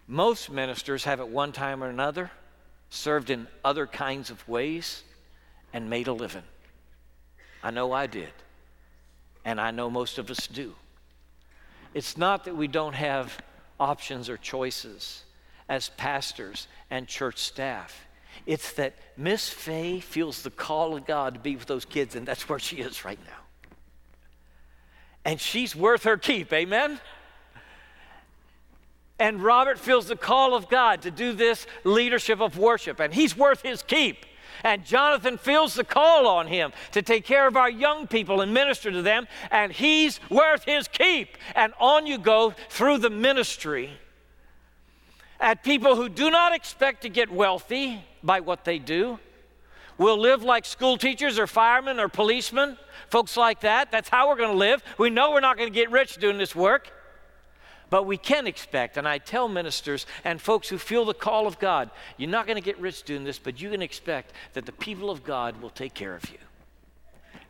Most 0.09 0.51
ministers 0.51 1.05
have 1.05 1.21
at 1.21 1.29
one 1.29 1.53
time 1.53 1.85
or 1.85 1.89
another 1.89 2.33
served 2.91 3.31
in 3.31 3.47
other 3.65 3.87
kinds 3.87 4.29
of 4.29 4.47
ways 4.49 5.05
and 5.73 5.89
made 5.89 6.09
a 6.09 6.13
living. 6.13 6.43
I 7.63 7.71
know 7.71 7.93
I 7.93 8.09
did, 8.09 8.33
and 9.45 9.61
I 9.61 9.71
know 9.71 9.89
most 9.89 10.19
of 10.19 10.31
us 10.33 10.49
do. 10.49 10.75
It's 11.95 12.17
not 12.17 12.45
that 12.47 12.57
we 12.57 12.67
don't 12.67 12.95
have 12.95 13.39
options 13.79 14.29
or 14.29 14.37
choices 14.37 15.23
as 15.69 15.91
pastors 15.91 16.69
and 16.91 17.07
church 17.07 17.39
staff. 17.39 18.07
It's 18.47 18.73
that 18.75 18.95
Miss 19.17 19.49
Fay 19.49 20.01
feels 20.01 20.43
the 20.43 20.51
call 20.51 20.97
of 20.97 21.07
God 21.07 21.35
to 21.35 21.41
be 21.41 21.57
with 21.57 21.67
those 21.67 21.85
kids, 21.85 22.15
and 22.15 22.27
that's 22.27 22.49
where 22.49 22.59
she 22.59 22.77
is 22.77 23.05
right 23.05 23.19
now. 23.27 23.33
And 25.25 25.41
she's 25.41 25.77
worth 25.77 26.05
her 26.05 26.17
keep, 26.17 26.53
amen? 26.53 27.01
And 29.19 29.43
Robert 29.43 29.79
feels 29.79 30.07
the 30.07 30.17
call 30.17 30.55
of 30.55 30.69
God 30.69 31.03
to 31.03 31.11
do 31.11 31.33
this 31.33 31.67
leadership 31.85 32.41
of 32.41 32.57
worship, 32.57 33.01
and 33.01 33.13
he's 33.13 33.37
worth 33.37 33.63
his 33.63 33.83
keep. 33.83 34.25
And 34.65 34.85
Jonathan 34.85 35.39
feels 35.39 35.75
the 35.75 35.85
call 35.85 36.27
on 36.27 36.47
him 36.47 36.73
to 36.93 37.03
take 37.03 37.25
care 37.25 37.47
of 37.47 37.57
our 37.57 37.71
young 37.71 38.07
people 38.07 38.41
and 38.41 38.55
minister 38.55 38.91
to 38.91 39.03
them, 39.03 39.29
and 39.51 39.73
he's 39.73 40.21
worth 40.31 40.65
his 40.65 40.89
keep. 40.89 41.37
And 41.55 41.75
on 41.79 42.07
you 42.07 42.19
go 42.19 42.55
through 42.69 42.99
the 42.99 43.11
ministry 43.11 43.91
at 45.41 45.63
people 45.63 45.97
who 45.97 46.09
do 46.09 46.31
not 46.31 46.55
expect 46.55 47.03
to 47.03 47.09
get 47.09 47.31
wealthy 47.31 48.05
by 48.23 48.41
what 48.41 48.65
they 48.65 48.79
do, 48.79 49.19
will 49.97 50.19
live 50.19 50.43
like 50.43 50.65
school 50.65 50.97
teachers 50.97 51.39
or 51.39 51.47
firemen 51.47 51.99
or 51.99 52.09
policemen, 52.09 52.77
folks 53.09 53.37
like 53.37 53.61
that. 53.61 53.91
That's 53.91 54.09
how 54.09 54.29
we're 54.29 54.37
going 54.37 54.53
to 54.53 54.57
live. 54.57 54.83
We 54.97 55.11
know 55.11 55.33
we're 55.33 55.41
not 55.41 55.57
going 55.57 55.69
to 55.69 55.75
get 55.75 55.91
rich 55.91 56.17
doing 56.17 56.39
this 56.39 56.55
work. 56.55 56.93
But 57.91 58.05
we 58.05 58.19
can 58.19 58.47
expect, 58.47 58.99
and 58.99 59.09
I 59.09 59.17
tell 59.17 59.49
ministers 59.49 60.05
and 60.23 60.41
folks 60.41 60.69
who 60.69 60.77
feel 60.77 61.07
the 61.07 61.15
call 61.15 61.47
of 61.47 61.59
God, 61.59 61.91
you're 62.19 62.29
not 62.29 62.47
going 62.47 62.57
to 62.59 62.63
get 62.63 62.79
rich 62.79 63.03
doing 63.05 63.25
this, 63.25 63.39
but 63.39 63.61
you 63.61 63.71
can 63.71 63.81
expect 63.81 64.35
that 64.53 64.67
the 64.67 64.73
people 64.73 65.11
of 65.11 65.25
God 65.25 65.63
will 65.63 65.71
take 65.71 65.95
care 65.95 66.15
of 66.15 66.29
you. 66.29 66.37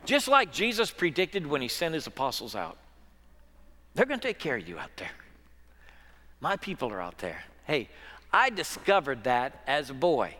Just 0.05 0.29
like 0.29 0.53
Jesus 0.53 0.91
predicted 0.91 1.45
when 1.45 1.61
he 1.61 1.67
sent 1.67 1.93
his 1.93 2.07
apostles 2.07 2.55
out. 2.55 2.77
They're 3.95 4.05
going 4.05 4.21
to 4.21 4.27
take 4.27 4.39
care 4.39 4.55
of 4.55 4.67
you 4.67 4.79
out 4.79 4.95
there. 4.95 5.11
My 6.39 6.55
people 6.55 6.89
are 6.89 7.01
out 7.01 7.17
there. 7.17 7.43
Hey, 7.69 7.87
I 8.33 8.49
discovered 8.49 9.25
that 9.25 9.61
as 9.67 9.91
a 9.91 9.93
boy. 9.93 10.33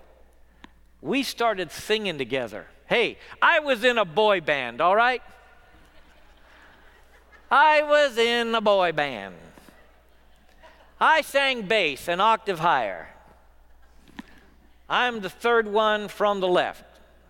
We 0.99 1.21
started 1.21 1.71
singing 1.71 2.17
together. 2.17 2.65
Hey, 2.87 3.19
I 3.39 3.59
was 3.59 3.83
in 3.83 3.99
a 3.99 4.03
boy 4.03 4.41
band, 4.41 4.81
all 4.81 4.95
right? 4.95 5.21
I 7.51 7.83
was 7.83 8.17
in 8.17 8.55
a 8.55 8.61
boy 8.61 8.93
band. 8.93 9.35
I 10.99 11.21
sang 11.21 11.67
bass 11.67 12.07
an 12.07 12.19
octave 12.19 12.57
higher. 12.57 13.09
I'm 14.89 15.19
the 15.19 15.29
third 15.29 15.67
one 15.67 16.07
from 16.07 16.39
the 16.39 16.47
left. 16.47 16.83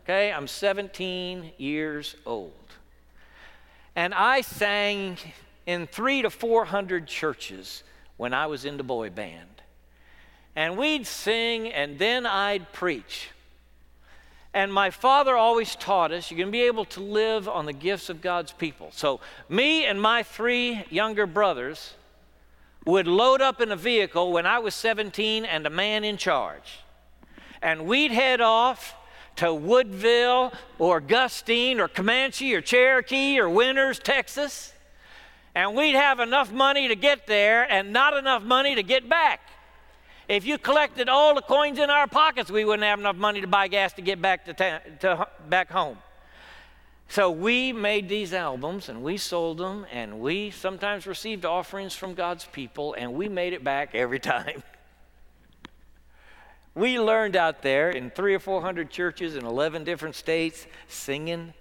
Okay, 0.05 0.31
I'm 0.31 0.47
17 0.47 1.51
years 1.57 2.15
old. 2.25 2.53
And 3.97 4.13
I 4.13 4.39
sang 4.39 5.17
in 5.65 5.87
three 5.87 6.21
to 6.21 6.29
400 6.29 7.05
churches 7.05 7.83
when 8.15 8.33
I 8.33 8.47
was 8.47 8.63
in 8.63 8.77
the 8.77 8.83
boy 8.83 9.09
band. 9.09 9.58
And 10.59 10.77
we'd 10.77 11.07
sing 11.07 11.69
and 11.69 11.97
then 11.97 12.25
I'd 12.25 12.73
preach. 12.73 13.29
And 14.53 14.73
my 14.73 14.89
father 14.89 15.37
always 15.37 15.73
taught 15.77 16.11
us 16.11 16.29
you're 16.29 16.37
going 16.37 16.49
to 16.49 16.51
be 16.51 16.63
able 16.63 16.83
to 16.83 16.99
live 16.99 17.47
on 17.47 17.65
the 17.65 17.71
gifts 17.71 18.09
of 18.09 18.19
God's 18.19 18.51
people. 18.51 18.89
So, 18.91 19.21
me 19.47 19.85
and 19.85 20.01
my 20.01 20.21
three 20.21 20.83
younger 20.89 21.25
brothers, 21.25 21.93
would 22.85 23.07
load 23.07 23.41
up 23.41 23.61
in 23.61 23.71
a 23.71 23.77
vehicle 23.77 24.33
when 24.33 24.45
I 24.45 24.59
was 24.59 24.75
17 24.75 25.45
and 25.45 25.65
a 25.65 25.69
man 25.69 26.03
in 26.03 26.17
charge. 26.17 26.79
And 27.61 27.85
we'd 27.85 28.11
head 28.11 28.41
off 28.41 28.95
to 29.37 29.53
Woodville 29.53 30.51
or 30.77 30.99
Gustine 30.99 31.79
or 31.79 31.87
Comanche 31.87 32.53
or 32.53 32.59
Cherokee 32.59 33.39
or 33.39 33.49
Winters, 33.49 33.97
Texas. 33.97 34.73
And 35.55 35.73
we'd 35.73 35.95
have 35.95 36.19
enough 36.19 36.51
money 36.51 36.89
to 36.89 36.97
get 36.97 37.27
there 37.27 37.63
and 37.71 37.93
not 37.93 38.13
enough 38.13 38.43
money 38.43 38.75
to 38.75 38.83
get 38.83 39.07
back. 39.07 39.39
If 40.29 40.45
you 40.45 40.59
collected 40.59 41.09
all 41.09 41.33
the 41.33 41.41
coins 41.41 41.79
in 41.79 41.89
our 41.89 42.05
pockets, 42.05 42.51
we 42.51 42.63
wouldn't 42.63 42.83
have 42.83 42.99
enough 42.99 43.15
money 43.15 43.41
to 43.41 43.47
buy 43.47 43.67
gas 43.67 43.93
to 43.93 44.03
get 44.03 44.21
back 44.21 44.45
to, 44.45 44.53
to 44.99 45.27
back 45.49 45.71
home. 45.71 45.97
So 47.07 47.31
we 47.31 47.73
made 47.73 48.07
these 48.07 48.31
albums 48.31 48.89
and 48.89 49.01
we 49.01 49.17
sold 49.17 49.57
them 49.57 49.87
and 49.91 50.19
we 50.19 50.51
sometimes 50.51 51.07
received 51.07 51.45
offerings 51.45 51.95
from 51.95 52.13
God's 52.13 52.45
people 52.45 52.93
and 52.93 53.15
we 53.15 53.27
made 53.27 53.53
it 53.53 53.63
back 53.63 53.95
every 53.95 54.19
time. 54.35 54.61
we 56.75 56.99
learned 56.99 57.35
out 57.35 57.63
there 57.63 57.89
in 57.89 58.11
three 58.11 58.35
or 58.35 58.39
four 58.39 58.61
hundred 58.61 58.91
churches 58.91 59.35
in 59.35 59.43
11 59.43 59.83
different 59.83 60.13
states 60.13 60.67
singing 60.87 61.55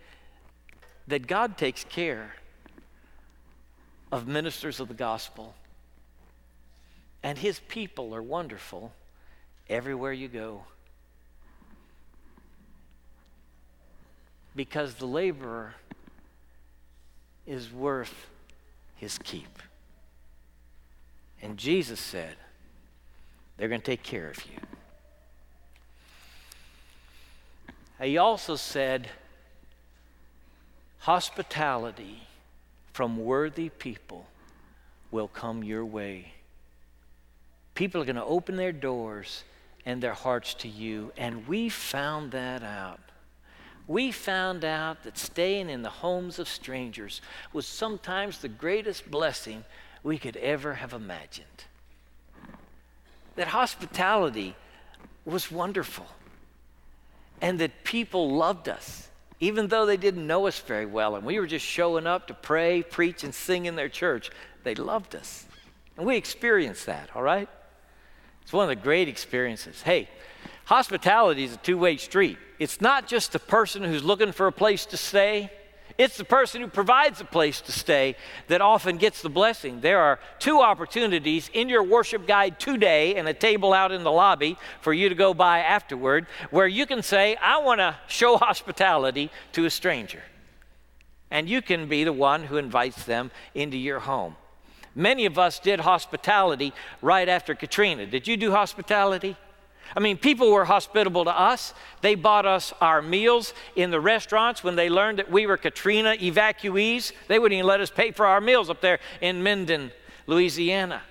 that 1.06 1.26
God 1.26 1.56
takes 1.56 1.84
care 1.84 2.34
of 4.12 4.28
ministers 4.28 4.78
of 4.78 4.88
the 4.88 4.94
gospel 4.94 5.54
and 7.22 7.38
his 7.38 7.60
people 7.68 8.14
are 8.14 8.22
wonderful 8.22 8.92
everywhere 9.68 10.12
you 10.12 10.28
go. 10.28 10.64
because 14.58 14.94
the 14.94 15.06
laborer 15.06 15.72
is 17.46 17.72
worth 17.72 18.26
his 18.96 19.16
keep. 19.18 19.62
And 21.40 21.56
Jesus 21.56 22.00
said, 22.00 22.34
they're 23.56 23.68
going 23.68 23.80
to 23.80 23.86
take 23.86 24.02
care 24.02 24.28
of 24.28 24.44
you. 24.46 24.58
He 28.04 28.18
also 28.18 28.56
said, 28.56 29.08
hospitality 30.98 32.22
from 32.92 33.16
worthy 33.16 33.68
people 33.68 34.26
will 35.12 35.28
come 35.28 35.62
your 35.62 35.84
way. 35.84 36.32
People 37.78 38.02
are 38.02 38.04
going 38.04 38.16
to 38.16 38.24
open 38.24 38.56
their 38.56 38.72
doors 38.72 39.44
and 39.86 40.02
their 40.02 40.12
hearts 40.12 40.52
to 40.54 40.68
you, 40.68 41.12
and 41.16 41.46
we 41.46 41.68
found 41.68 42.32
that 42.32 42.62
out 42.62 43.00
we 43.88 44.12
found 44.12 44.66
out 44.66 45.02
that 45.04 45.16
staying 45.16 45.70
in 45.70 45.80
the 45.80 45.88
homes 45.88 46.38
of 46.38 46.46
strangers 46.46 47.22
was 47.54 47.66
sometimes 47.66 48.38
the 48.38 48.48
greatest 48.48 49.10
blessing 49.10 49.64
we 50.02 50.18
could 50.18 50.36
ever 50.36 50.74
have 50.74 50.92
imagined. 50.92 51.46
That 53.36 53.48
hospitality 53.48 54.54
was 55.24 55.50
wonderful, 55.50 56.06
and 57.40 57.58
that 57.60 57.82
people 57.82 58.36
loved 58.36 58.68
us, 58.68 59.08
even 59.40 59.68
though 59.68 59.86
they 59.86 59.96
didn't 59.96 60.26
know 60.26 60.46
us 60.46 60.58
very 60.58 60.86
well, 60.86 61.16
and 61.16 61.24
we 61.24 61.40
were 61.40 61.46
just 61.46 61.64
showing 61.64 62.06
up 62.06 62.26
to 62.26 62.34
pray, 62.34 62.82
preach, 62.82 63.24
and 63.24 63.34
sing 63.34 63.64
in 63.64 63.74
their 63.74 63.88
church. 63.88 64.30
They 64.64 64.74
loved 64.74 65.14
us. 65.14 65.46
And 65.96 66.06
we 66.06 66.16
experienced 66.16 66.84
that, 66.86 67.08
all 67.16 67.22
right? 67.22 67.48
It's 68.48 68.52
one 68.54 68.64
of 68.64 68.70
the 68.70 68.82
great 68.82 69.08
experiences. 69.08 69.82
Hey, 69.82 70.08
Hospitality 70.64 71.44
is 71.44 71.52
a 71.52 71.58
two 71.58 71.76
way 71.76 71.98
street. 71.98 72.38
It's 72.58 72.80
not 72.80 73.06
just 73.06 73.32
the 73.32 73.38
person 73.38 73.84
who's 73.84 74.02
looking 74.02 74.32
for 74.32 74.46
a 74.46 74.52
place 74.52 74.86
to 74.86 74.96
stay, 74.96 75.50
it's 75.98 76.16
the 76.16 76.24
person 76.24 76.62
who 76.62 76.68
provides 76.68 77.20
a 77.20 77.26
place 77.26 77.60
to 77.60 77.72
stay 77.72 78.16
that 78.46 78.62
often 78.62 78.96
gets 78.96 79.20
the 79.20 79.28
blessing. 79.28 79.82
There 79.82 80.00
are 80.00 80.18
two 80.38 80.62
opportunities 80.62 81.50
in 81.52 81.68
your 81.68 81.82
worship 81.82 82.26
guide 82.26 82.58
today 82.58 83.16
and 83.16 83.28
a 83.28 83.34
table 83.34 83.74
out 83.74 83.92
in 83.92 84.02
the 84.02 84.10
lobby 84.10 84.56
for 84.80 84.94
you 84.94 85.10
to 85.10 85.14
go 85.14 85.34
by 85.34 85.58
afterward 85.58 86.26
where 86.50 86.66
you 86.66 86.86
can 86.86 87.02
say, 87.02 87.36
I 87.36 87.58
want 87.58 87.80
to 87.80 87.96
show 88.06 88.38
hospitality 88.38 89.30
to 89.52 89.66
a 89.66 89.70
stranger. 89.70 90.22
And 91.30 91.50
you 91.50 91.60
can 91.60 91.86
be 91.86 92.02
the 92.02 92.14
one 92.14 92.44
who 92.44 92.56
invites 92.56 93.04
them 93.04 93.30
into 93.54 93.76
your 93.76 93.98
home. 93.98 94.36
Many 94.98 95.26
of 95.26 95.38
us 95.38 95.60
did 95.60 95.78
hospitality 95.78 96.72
right 97.00 97.28
after 97.28 97.54
Katrina. 97.54 98.04
Did 98.04 98.26
you 98.26 98.36
do 98.36 98.50
hospitality? 98.50 99.36
I 99.94 100.00
mean, 100.00 100.16
people 100.16 100.50
were 100.50 100.64
hospitable 100.64 101.24
to 101.24 101.30
us. 101.30 101.72
They 102.00 102.16
bought 102.16 102.46
us 102.46 102.72
our 102.80 103.00
meals 103.00 103.54
in 103.76 103.92
the 103.92 104.00
restaurants 104.00 104.64
when 104.64 104.74
they 104.74 104.90
learned 104.90 105.20
that 105.20 105.30
we 105.30 105.46
were 105.46 105.56
Katrina 105.56 106.16
evacuees. 106.16 107.12
They 107.28 107.38
wouldn't 107.38 107.56
even 107.56 107.66
let 107.68 107.78
us 107.78 107.90
pay 107.90 108.10
for 108.10 108.26
our 108.26 108.40
meals 108.40 108.68
up 108.68 108.80
there 108.80 108.98
in 109.20 109.40
Minden, 109.44 109.92
Louisiana. 110.26 111.02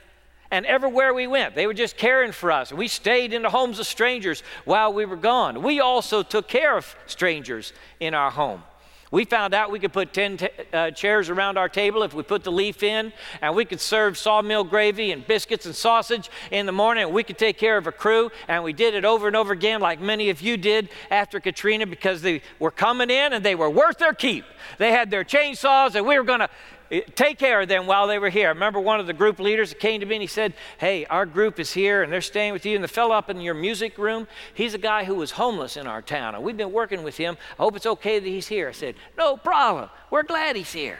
And 0.51 0.65
everywhere 0.65 1.13
we 1.13 1.25
went, 1.25 1.55
they 1.55 1.65
were 1.65 1.73
just 1.73 1.95
caring 1.95 2.33
for 2.33 2.51
us. 2.51 2.73
We 2.73 2.89
stayed 2.89 3.31
in 3.31 3.41
the 3.41 3.49
homes 3.49 3.79
of 3.79 3.87
strangers 3.87 4.43
while 4.65 4.91
we 4.91 5.05
were 5.05 5.15
gone. 5.15 5.63
We 5.63 5.79
also 5.79 6.23
took 6.23 6.49
care 6.49 6.75
of 6.75 6.93
strangers 7.05 7.71
in 8.01 8.13
our 8.13 8.31
home. 8.31 8.63
We 9.09 9.23
found 9.23 9.53
out 9.53 9.71
we 9.71 9.79
could 9.79 9.93
put 9.93 10.11
10 10.11 10.37
t- 10.37 10.49
uh, 10.73 10.91
chairs 10.91 11.29
around 11.29 11.57
our 11.57 11.69
table 11.69 12.03
if 12.03 12.13
we 12.13 12.23
put 12.23 12.43
the 12.43 12.51
leaf 12.51 12.83
in, 12.83 13.13
and 13.41 13.55
we 13.55 13.63
could 13.63 13.79
serve 13.79 14.17
sawmill 14.17 14.65
gravy 14.65 15.11
and 15.11 15.25
biscuits 15.25 15.65
and 15.65 15.73
sausage 15.73 16.29
in 16.51 16.65
the 16.65 16.71
morning, 16.73 17.11
we 17.13 17.23
could 17.23 17.37
take 17.37 17.57
care 17.57 17.77
of 17.77 17.87
a 17.87 17.91
crew. 17.91 18.29
And 18.47 18.63
we 18.63 18.73
did 18.73 18.95
it 18.95 19.05
over 19.05 19.27
and 19.27 19.35
over 19.35 19.53
again, 19.53 19.79
like 19.79 20.01
many 20.01 20.29
of 20.29 20.41
you 20.41 20.57
did 20.57 20.89
after 21.09 21.39
Katrina, 21.39 21.87
because 21.87 22.21
they 22.21 22.41
were 22.59 22.71
coming 22.71 23.09
in 23.09 23.33
and 23.33 23.45
they 23.45 23.55
were 23.55 23.69
worth 23.69 23.97
their 23.97 24.13
keep. 24.13 24.43
They 24.77 24.91
had 24.91 25.09
their 25.09 25.23
chainsaws, 25.23 25.95
and 25.95 26.05
we 26.05 26.17
were 26.17 26.25
going 26.25 26.41
to 26.41 26.49
Eh, 26.91 27.01
take 27.15 27.37
care 27.37 27.61
of 27.61 27.67
them 27.67 27.85
while 27.85 28.07
they 28.07 28.19
were 28.19 28.29
here. 28.29 28.47
I 28.47 28.51
remember 28.51 28.79
one 28.79 28.99
of 28.99 29.07
the 29.07 29.13
group 29.13 29.39
leaders 29.39 29.73
came 29.73 29.99
to 29.99 30.05
me 30.05 30.15
and 30.15 30.21
he 30.21 30.27
said, 30.27 30.53
Hey, 30.77 31.05
our 31.05 31.25
group 31.25 31.59
is 31.59 31.73
here 31.73 32.03
and 32.03 32.11
they're 32.11 32.21
staying 32.21 32.53
with 32.53 32.65
you. 32.65 32.75
And 32.75 32.83
the 32.83 32.87
fellow 32.87 33.15
up 33.15 33.29
in 33.29 33.41
your 33.41 33.53
music 33.53 33.97
room, 33.97 34.27
he's 34.53 34.73
a 34.73 34.79
guy 34.79 35.03
who 35.03 35.15
was 35.15 35.31
homeless 35.31 35.77
in 35.77 35.87
our 35.87 36.01
town 36.01 36.35
and 36.35 36.43
we've 36.43 36.57
been 36.57 36.71
working 36.71 37.03
with 37.03 37.17
him. 37.17 37.37
I 37.59 37.63
hope 37.63 37.75
it's 37.75 37.85
okay 37.85 38.19
that 38.19 38.27
he's 38.27 38.47
here. 38.47 38.69
I 38.69 38.73
said, 38.73 38.95
No 39.17 39.37
problem. 39.37 39.89
We're 40.09 40.23
glad 40.23 40.55
he's 40.55 40.71
here. 40.71 40.99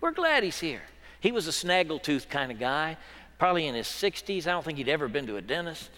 We're 0.00 0.12
glad 0.12 0.42
he's 0.42 0.60
here. 0.60 0.82
He 1.20 1.32
was 1.32 1.46
a 1.48 1.50
snaggletooth 1.50 2.28
kind 2.28 2.52
of 2.52 2.58
guy, 2.58 2.96
probably 3.38 3.66
in 3.66 3.74
his 3.74 3.86
60s. 3.86 4.46
I 4.46 4.52
don't 4.52 4.64
think 4.64 4.78
he'd 4.78 4.88
ever 4.88 5.08
been 5.08 5.26
to 5.26 5.36
a 5.36 5.42
dentist. 5.42 5.90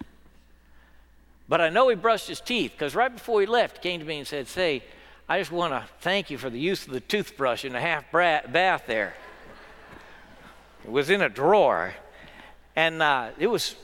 But 1.48 1.60
I 1.60 1.70
know 1.70 1.88
he 1.88 1.96
brushed 1.96 2.28
his 2.28 2.40
teeth 2.40 2.72
because 2.72 2.94
right 2.94 3.12
before 3.12 3.40
he 3.40 3.46
left, 3.46 3.78
he 3.78 3.88
came 3.88 4.00
to 4.00 4.06
me 4.06 4.18
and 4.18 4.26
said, 4.26 4.48
Say, 4.48 4.82
I 5.28 5.38
just 5.38 5.52
want 5.52 5.72
to 5.72 5.84
thank 6.00 6.30
you 6.30 6.38
for 6.38 6.50
the 6.50 6.58
use 6.58 6.86
of 6.86 6.92
the 6.92 7.00
toothbrush 7.00 7.64
in 7.64 7.72
the 7.72 7.80
half 7.80 8.10
bath 8.10 8.84
there. 8.86 9.14
It 10.88 10.92
was 10.92 11.10
in 11.10 11.20
a 11.20 11.28
drawer. 11.28 11.92
And 12.74 13.02
uh, 13.02 13.32
it 13.38 13.46
was 13.46 13.76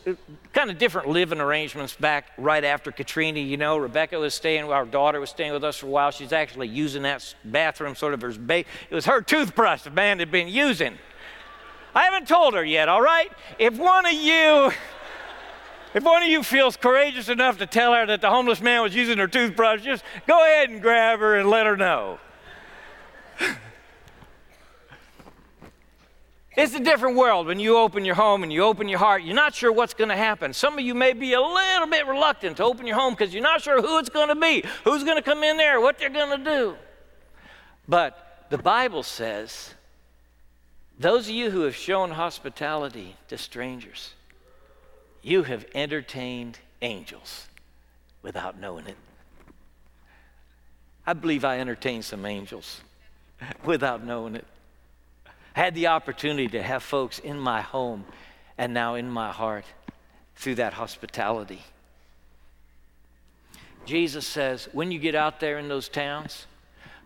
kind 0.55 0.71
of 0.71 0.79
different 0.79 1.11
living 1.11 1.39
arrangements 1.39 1.95
back 1.95 2.29
right 2.39 2.65
after 2.65 2.91
Katrina. 2.91 3.41
You 3.41 3.59
know, 3.59 3.77
Rebecca 3.77 4.19
was 4.19 4.33
staying, 4.33 4.65
our 4.65 4.87
daughter 4.87 5.21
was 5.21 5.29
staying 5.29 5.53
with 5.53 5.65
us 5.65 5.77
for 5.77 5.87
a 5.87 5.91
while. 5.91 6.13
She's 6.13 6.33
actually 6.33 6.69
using 6.69 7.03
that 7.03 7.35
bathroom 7.45 7.95
sort 7.95 8.15
of 8.15 8.25
as 8.25 8.39
ba- 8.39 8.61
it 8.61 8.91
was 8.91 9.05
her 9.05 9.21
toothbrush 9.21 9.83
the 9.83 9.91
man 9.91 10.19
had 10.19 10.31
been 10.31 10.49
using. 10.49 10.97
I 11.95 12.05
haven't 12.05 12.27
told 12.27 12.55
her 12.55 12.65
yet, 12.65 12.89
all 12.89 13.03
right? 13.03 13.31
If 13.59 13.77
one 13.77 14.07
of 14.07 14.13
you 14.15 14.73
if 15.93 16.03
one 16.03 16.23
of 16.23 16.29
you 16.31 16.43
feels 16.43 16.75
courageous 16.75 17.29
enough 17.29 17.59
to 17.59 17.67
tell 17.67 17.93
her 17.93 18.07
that 18.07 18.23
the 18.23 18.31
homeless 18.31 18.63
man 18.63 18.81
was 18.81 18.95
using 18.95 19.19
her 19.19 19.29
toothbrush, 19.29 19.83
just 19.83 20.03
go 20.27 20.43
ahead 20.43 20.71
and 20.71 20.81
grab 20.81 21.19
her 21.19 21.37
and 21.37 21.51
let 21.51 21.67
her 21.67 21.77
know. 21.77 22.19
It's 26.57 26.75
a 26.75 26.81
different 26.81 27.17
world 27.17 27.49
when 27.49 27.59
you 27.59 27.79
open 27.79 28.05
your 28.05 28.15
home 28.15 28.45
and 28.45 28.53
you 28.53 28.63
open 28.63 28.89
your 28.89 29.01
heart. 29.01 29.25
You're 29.25 29.35
not 29.35 29.55
sure 29.55 29.73
what's 29.73 29.95
going 29.95 30.11
to 30.11 30.17
happen. 30.17 30.53
Some 30.53 30.75
of 30.75 30.85
you 30.85 30.95
may 30.95 31.13
be 31.13 31.33
a 31.33 31.41
little 31.41 31.89
bit 31.89 32.07
reluctant 32.07 32.59
to 32.59 32.65
open 32.65 32.87
your 32.87 32.97
home 32.97 33.15
because 33.15 33.35
you're 33.35 33.43
not 33.43 33.61
sure 33.61 33.83
who 33.83 33.99
it's 33.99 34.09
going 34.09 34.29
to 34.29 34.37
be, 34.37 34.65
who's 34.85 35.03
going 35.03 35.17
to 35.17 35.23
come 35.23 35.43
in 35.43 35.57
there, 35.57 35.81
what 35.81 35.99
they're 35.99 36.11
going 36.11 36.39
to 36.39 36.45
do. 36.45 36.77
But 37.89 38.47
the 38.51 38.59
Bible 38.59 39.03
says 39.03 39.75
those 40.99 41.29
of 41.29 41.35
you 41.35 41.51
who 41.51 41.63
have 41.63 41.75
shown 41.75 42.13
hospitality 42.13 43.17
to 43.29 43.37
strangers, 43.37 44.15
you 45.23 45.43
have 45.43 45.67
entertained 45.75 46.61
angels 46.83 47.49
without 48.23 48.61
knowing 48.61 48.87
it. 48.87 48.97
I 51.05 51.15
believe 51.15 51.45
I 51.45 51.59
entertained 51.59 52.05
some 52.05 52.25
angels 52.25 52.81
without 53.65 54.05
knowing 54.05 54.37
it 54.37 54.47
had 55.55 55.75
the 55.75 55.87
opportunity 55.87 56.49
to 56.49 56.63
have 56.63 56.83
folks 56.83 57.19
in 57.19 57.39
my 57.39 57.63
home 57.63 58.05
and 58.59 58.75
now 58.75 58.97
in 58.97 59.09
my 59.09 59.33
heart 59.33 59.65
through 60.37 60.57
that 60.57 60.75
hospitality. 60.75 61.63
Jesus 63.87 64.27
says, 64.27 64.69
when 64.73 64.91
you 64.91 64.99
get 64.99 65.15
out 65.15 65.41
there 65.41 65.59
in 65.59 65.69
those 65.69 65.89
towns, 65.89 66.47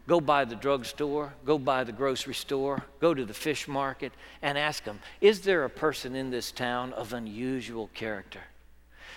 go 0.07 0.21
by 0.21 0.45
the 0.45 0.55
drugstore, 0.55 1.35
go 1.45 1.59
by 1.59 1.85
the 1.85 1.93
grocery 1.93 2.35
store, 2.35 2.83
go 3.01 3.13
to 3.13 3.25
the 3.25 3.35
fish 3.35 3.69
market, 3.69 4.13
and 4.41 4.57
ask 4.57 4.85
them, 4.85 4.99
is 5.21 5.43
there 5.43 5.65
a 5.65 5.71
person 5.71 6.15
in 6.15 6.31
this 6.31 6.51
town 6.51 6.95
of 6.95 7.13
unusual 7.13 7.91
character? 7.93 8.41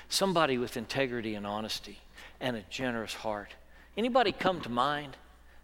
Somebody 0.10 0.58
with 0.58 0.76
integrity 0.76 1.36
and 1.36 1.48
honesty 1.48 2.00
and 2.42 2.58
a 2.58 2.64
generous 2.70 3.14
heart. 3.14 3.52
Anybody 3.96 4.34
come 4.34 4.60
to 4.62 4.70
mind 4.70 5.16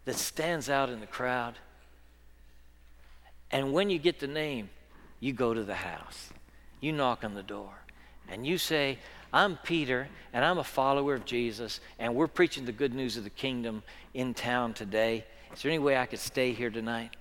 that 0.06 0.16
stands 0.16 0.70
out 0.70 0.88
in 0.88 1.00
the 1.00 1.06
crowd? 1.06 1.54
And 3.50 3.72
when 3.72 3.90
you 3.90 3.98
get 3.98 4.20
the 4.20 4.26
name, 4.26 4.70
you 5.20 5.32
go 5.32 5.54
to 5.54 5.64
the 5.64 5.74
house. 5.74 6.30
You 6.80 6.92
knock 6.92 7.24
on 7.24 7.34
the 7.34 7.42
door. 7.42 7.72
And 8.28 8.46
you 8.46 8.58
say, 8.58 8.98
I'm 9.32 9.58
Peter, 9.62 10.08
and 10.32 10.44
I'm 10.44 10.58
a 10.58 10.64
follower 10.64 11.14
of 11.14 11.24
Jesus, 11.24 11.80
and 11.98 12.14
we're 12.14 12.28
preaching 12.28 12.64
the 12.64 12.72
good 12.72 12.94
news 12.94 13.16
of 13.16 13.24
the 13.24 13.30
kingdom 13.30 13.82
in 14.14 14.34
town 14.34 14.74
today. 14.74 15.24
Is 15.52 15.62
there 15.62 15.70
any 15.70 15.78
way 15.78 15.96
I 15.96 16.06
could 16.06 16.18
stay 16.18 16.52
here 16.52 16.70
tonight? 16.70 17.16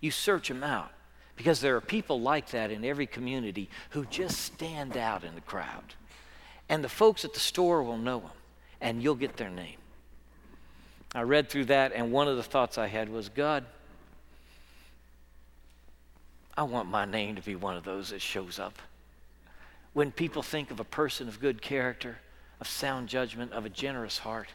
You 0.00 0.10
search 0.10 0.48
them 0.48 0.62
out 0.62 0.90
because 1.36 1.60
there 1.60 1.76
are 1.76 1.80
people 1.80 2.20
like 2.20 2.50
that 2.50 2.70
in 2.70 2.84
every 2.84 3.06
community 3.06 3.68
who 3.90 4.04
just 4.06 4.40
stand 4.40 4.96
out 4.96 5.24
in 5.24 5.34
the 5.34 5.40
crowd. 5.40 5.94
And 6.68 6.84
the 6.84 6.88
folks 6.88 7.24
at 7.24 7.32
the 7.32 7.40
store 7.40 7.82
will 7.82 7.96
know 7.96 8.20
them, 8.20 8.30
and 8.80 9.02
you'll 9.02 9.14
get 9.14 9.36
their 9.36 9.50
name. 9.50 9.78
I 11.14 11.22
read 11.22 11.48
through 11.48 11.66
that, 11.66 11.92
and 11.94 12.12
one 12.12 12.28
of 12.28 12.36
the 12.36 12.42
thoughts 12.42 12.76
I 12.76 12.88
had 12.88 13.08
was 13.08 13.28
God, 13.28 13.64
I 16.58 16.64
want 16.64 16.88
my 16.88 17.04
name 17.04 17.36
to 17.36 17.42
be 17.42 17.54
one 17.54 17.76
of 17.76 17.84
those 17.84 18.10
that 18.10 18.20
shows 18.20 18.58
up. 18.58 18.82
When 19.92 20.10
people 20.10 20.42
think 20.42 20.72
of 20.72 20.80
a 20.80 20.84
person 20.84 21.28
of 21.28 21.38
good 21.38 21.62
character, 21.62 22.18
of 22.60 22.66
sound 22.66 23.08
judgment, 23.08 23.52
of 23.52 23.64
a 23.64 23.68
generous 23.68 24.18
heart, 24.18 24.48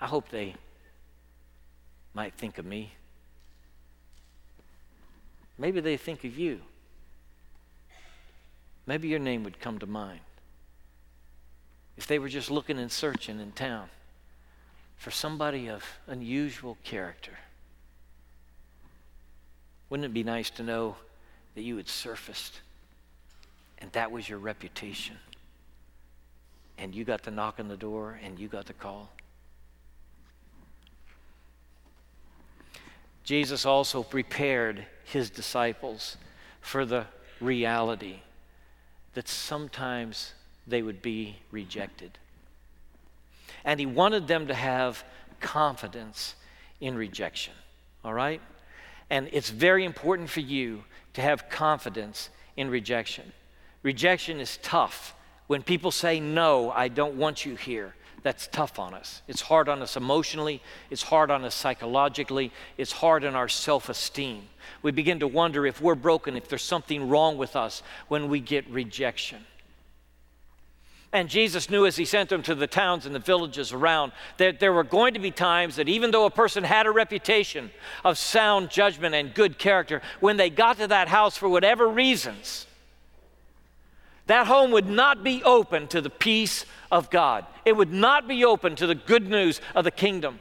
I 0.00 0.06
hope 0.06 0.28
they 0.28 0.54
might 2.14 2.34
think 2.34 2.58
of 2.58 2.64
me. 2.64 2.92
Maybe 5.58 5.80
they 5.80 5.96
think 5.96 6.22
of 6.22 6.38
you. 6.38 6.60
Maybe 8.86 9.08
your 9.08 9.18
name 9.18 9.42
would 9.42 9.58
come 9.58 9.80
to 9.80 9.86
mind. 9.86 10.20
If 11.96 12.06
they 12.06 12.20
were 12.20 12.28
just 12.28 12.52
looking 12.52 12.78
and 12.78 12.92
searching 12.92 13.40
in 13.40 13.50
town 13.50 13.88
for 14.96 15.10
somebody 15.10 15.68
of 15.68 15.82
unusual 16.06 16.78
character. 16.84 17.32
Wouldn't 19.88 20.04
it 20.04 20.14
be 20.14 20.24
nice 20.24 20.50
to 20.50 20.62
know 20.62 20.96
that 21.54 21.62
you 21.62 21.76
had 21.76 21.88
surfaced 21.88 22.60
and 23.78 23.90
that 23.92 24.10
was 24.10 24.28
your 24.28 24.38
reputation? 24.38 25.16
And 26.78 26.94
you 26.94 27.04
got 27.04 27.22
the 27.22 27.30
knock 27.30 27.58
on 27.58 27.68
the 27.68 27.76
door 27.76 28.18
and 28.22 28.38
you 28.38 28.48
got 28.48 28.66
the 28.66 28.72
call? 28.72 29.10
Jesus 33.24 33.66
also 33.66 34.02
prepared 34.02 34.86
his 35.04 35.30
disciples 35.30 36.16
for 36.60 36.84
the 36.84 37.06
reality 37.40 38.20
that 39.14 39.28
sometimes 39.28 40.32
they 40.66 40.82
would 40.82 41.02
be 41.02 41.36
rejected. 41.50 42.18
And 43.64 43.80
he 43.80 43.86
wanted 43.86 44.28
them 44.28 44.46
to 44.46 44.54
have 44.54 45.04
confidence 45.40 46.34
in 46.80 46.96
rejection. 46.96 47.54
All 48.04 48.14
right? 48.14 48.40
And 49.10 49.28
it's 49.32 49.50
very 49.50 49.84
important 49.84 50.30
for 50.30 50.40
you 50.40 50.84
to 51.14 51.20
have 51.20 51.48
confidence 51.48 52.30
in 52.56 52.70
rejection. 52.70 53.32
Rejection 53.82 54.40
is 54.40 54.58
tough. 54.58 55.14
When 55.46 55.62
people 55.62 55.90
say, 55.90 56.18
No, 56.18 56.70
I 56.70 56.88
don't 56.88 57.14
want 57.14 57.46
you 57.46 57.54
here, 57.54 57.94
that's 58.22 58.48
tough 58.48 58.80
on 58.80 58.94
us. 58.94 59.22
It's 59.28 59.40
hard 59.40 59.68
on 59.68 59.80
us 59.82 59.96
emotionally, 59.96 60.60
it's 60.90 61.04
hard 61.04 61.30
on 61.30 61.44
us 61.44 61.54
psychologically, 61.54 62.50
it's 62.76 62.90
hard 62.90 63.24
on 63.24 63.36
our 63.36 63.48
self 63.48 63.88
esteem. 63.88 64.42
We 64.82 64.90
begin 64.90 65.20
to 65.20 65.28
wonder 65.28 65.66
if 65.66 65.80
we're 65.80 65.94
broken, 65.94 66.36
if 66.36 66.48
there's 66.48 66.62
something 66.62 67.08
wrong 67.08 67.38
with 67.38 67.54
us 67.54 67.84
when 68.08 68.28
we 68.28 68.40
get 68.40 68.68
rejection. 68.68 69.44
And 71.16 71.30
Jesus 71.30 71.70
knew 71.70 71.86
as 71.86 71.96
he 71.96 72.04
sent 72.04 72.28
them 72.28 72.42
to 72.42 72.54
the 72.54 72.66
towns 72.66 73.06
and 73.06 73.14
the 73.14 73.18
villages 73.18 73.72
around 73.72 74.12
that 74.36 74.60
there 74.60 74.74
were 74.74 74.84
going 74.84 75.14
to 75.14 75.18
be 75.18 75.30
times 75.30 75.76
that 75.76 75.88
even 75.88 76.10
though 76.10 76.26
a 76.26 76.30
person 76.30 76.62
had 76.62 76.84
a 76.84 76.90
reputation 76.90 77.70
of 78.04 78.18
sound 78.18 78.68
judgment 78.68 79.14
and 79.14 79.32
good 79.32 79.56
character, 79.56 80.02
when 80.20 80.36
they 80.36 80.50
got 80.50 80.76
to 80.76 80.88
that 80.88 81.08
house 81.08 81.34
for 81.34 81.48
whatever 81.48 81.88
reasons, 81.88 82.66
that 84.26 84.46
home 84.46 84.72
would 84.72 84.90
not 84.90 85.24
be 85.24 85.42
open 85.42 85.88
to 85.88 86.02
the 86.02 86.10
peace 86.10 86.66
of 86.92 87.08
God. 87.08 87.46
It 87.64 87.74
would 87.74 87.94
not 87.94 88.28
be 88.28 88.44
open 88.44 88.76
to 88.76 88.86
the 88.86 88.94
good 88.94 89.26
news 89.26 89.62
of 89.74 89.84
the 89.84 89.90
kingdom. 89.90 90.38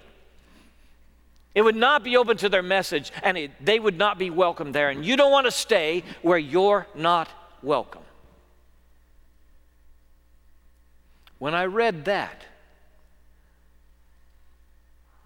It 1.54 1.62
would 1.62 1.78
not 1.78 2.04
be 2.04 2.18
open 2.18 2.36
to 2.36 2.50
their 2.50 2.62
message, 2.62 3.14
and 3.24 3.38
it, 3.38 3.52
they 3.64 3.80
would 3.80 3.98
not 3.98 4.20
be 4.20 4.30
welcome 4.30 4.74
there. 4.74 4.90
And 4.90 5.06
you 5.06 5.16
don't 5.16 5.32
want 5.32 5.46
to 5.46 5.52
stay 5.52 6.04
where 6.22 6.38
you're 6.38 6.86
not 6.94 7.30
welcome. 7.64 8.02
When 11.38 11.54
I 11.54 11.66
read 11.66 12.06
that, 12.06 12.46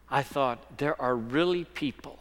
I 0.09 0.23
thought 0.23 0.77
there 0.77 0.99
are 0.99 1.15
really 1.15 1.65
people 1.65 2.19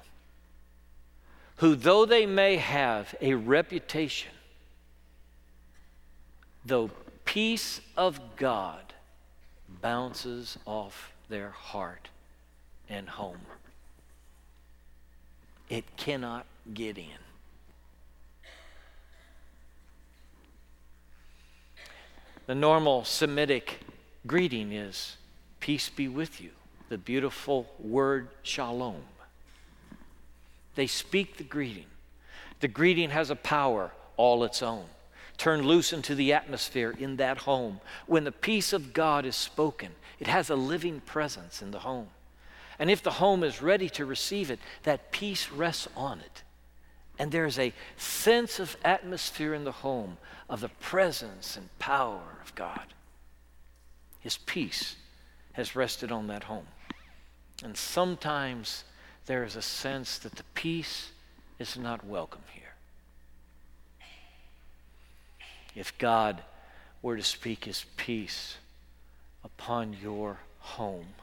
who, 1.56 1.74
though 1.74 2.04
they 2.04 2.26
may 2.26 2.56
have 2.56 3.14
a 3.20 3.34
reputation 3.34 4.30
the 6.64 6.88
peace 7.24 7.80
of 7.96 8.20
God 8.36 8.92
bounces 9.80 10.58
off 10.66 11.12
their 11.28 11.48
heart 11.48 12.08
and 12.88 13.08
home. 13.08 13.40
It 15.70 15.84
cannot 15.96 16.46
get 16.74 16.98
in. 16.98 17.27
The 22.48 22.54
normal 22.54 23.04
Semitic 23.04 23.80
greeting 24.26 24.72
is 24.72 25.18
peace 25.60 25.90
be 25.90 26.08
with 26.08 26.40
you, 26.40 26.48
the 26.88 26.96
beautiful 26.96 27.70
word 27.78 28.28
shalom. 28.42 29.02
They 30.74 30.86
speak 30.86 31.36
the 31.36 31.44
greeting. 31.44 31.84
The 32.60 32.68
greeting 32.68 33.10
has 33.10 33.28
a 33.28 33.36
power 33.36 33.92
all 34.16 34.44
its 34.44 34.62
own. 34.62 34.86
Turn 35.36 35.60
loose 35.60 35.92
into 35.92 36.14
the 36.14 36.32
atmosphere 36.32 36.96
in 36.98 37.16
that 37.16 37.36
home. 37.36 37.82
When 38.06 38.24
the 38.24 38.32
peace 38.32 38.72
of 38.72 38.94
God 38.94 39.26
is 39.26 39.36
spoken, 39.36 39.90
it 40.18 40.26
has 40.26 40.48
a 40.48 40.56
living 40.56 41.02
presence 41.02 41.60
in 41.60 41.70
the 41.70 41.80
home. 41.80 42.08
And 42.78 42.90
if 42.90 43.02
the 43.02 43.10
home 43.10 43.44
is 43.44 43.60
ready 43.60 43.90
to 43.90 44.06
receive 44.06 44.50
it, 44.50 44.58
that 44.84 45.12
peace 45.12 45.50
rests 45.50 45.86
on 45.94 46.20
it. 46.20 46.42
And 47.18 47.32
there's 47.32 47.58
a 47.58 47.72
sense 47.96 48.60
of 48.60 48.76
atmosphere 48.84 49.52
in 49.52 49.64
the 49.64 49.72
home 49.72 50.18
of 50.48 50.60
the 50.60 50.68
presence 50.68 51.56
and 51.56 51.76
power 51.78 52.38
of 52.44 52.54
God. 52.54 52.94
His 54.20 54.38
peace 54.38 54.96
has 55.52 55.74
rested 55.74 56.12
on 56.12 56.28
that 56.28 56.44
home. 56.44 56.66
And 57.64 57.76
sometimes 57.76 58.84
there 59.26 59.42
is 59.42 59.56
a 59.56 59.62
sense 59.62 60.18
that 60.18 60.36
the 60.36 60.44
peace 60.54 61.10
is 61.58 61.76
not 61.76 62.06
welcome 62.06 62.42
here. 62.52 62.62
If 65.74 65.96
God 65.98 66.42
were 67.02 67.16
to 67.16 67.22
speak 67.22 67.64
his 67.64 67.84
peace 67.96 68.56
upon 69.44 69.96
your 70.00 70.38
home, 70.60 71.14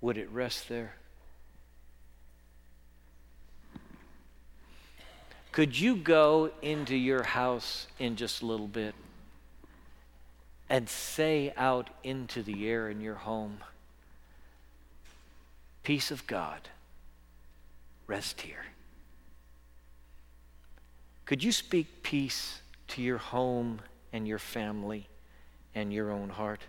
would 0.00 0.18
it 0.18 0.30
rest 0.30 0.68
there? 0.68 0.94
Could 5.56 5.80
you 5.80 5.96
go 5.96 6.50
into 6.60 6.94
your 6.94 7.22
house 7.22 7.86
in 7.98 8.16
just 8.16 8.42
a 8.42 8.44
little 8.44 8.66
bit 8.66 8.94
and 10.68 10.86
say 10.86 11.54
out 11.56 11.88
into 12.04 12.42
the 12.42 12.68
air 12.68 12.90
in 12.90 13.00
your 13.00 13.14
home, 13.14 13.60
Peace 15.82 16.10
of 16.10 16.26
God, 16.26 16.68
rest 18.06 18.42
here? 18.42 18.66
Could 21.24 21.42
you 21.42 21.52
speak 21.52 22.02
peace 22.02 22.60
to 22.88 23.00
your 23.00 23.16
home 23.16 23.80
and 24.12 24.28
your 24.28 24.38
family 24.38 25.08
and 25.74 25.90
your 25.90 26.10
own 26.10 26.28
heart? 26.28 26.60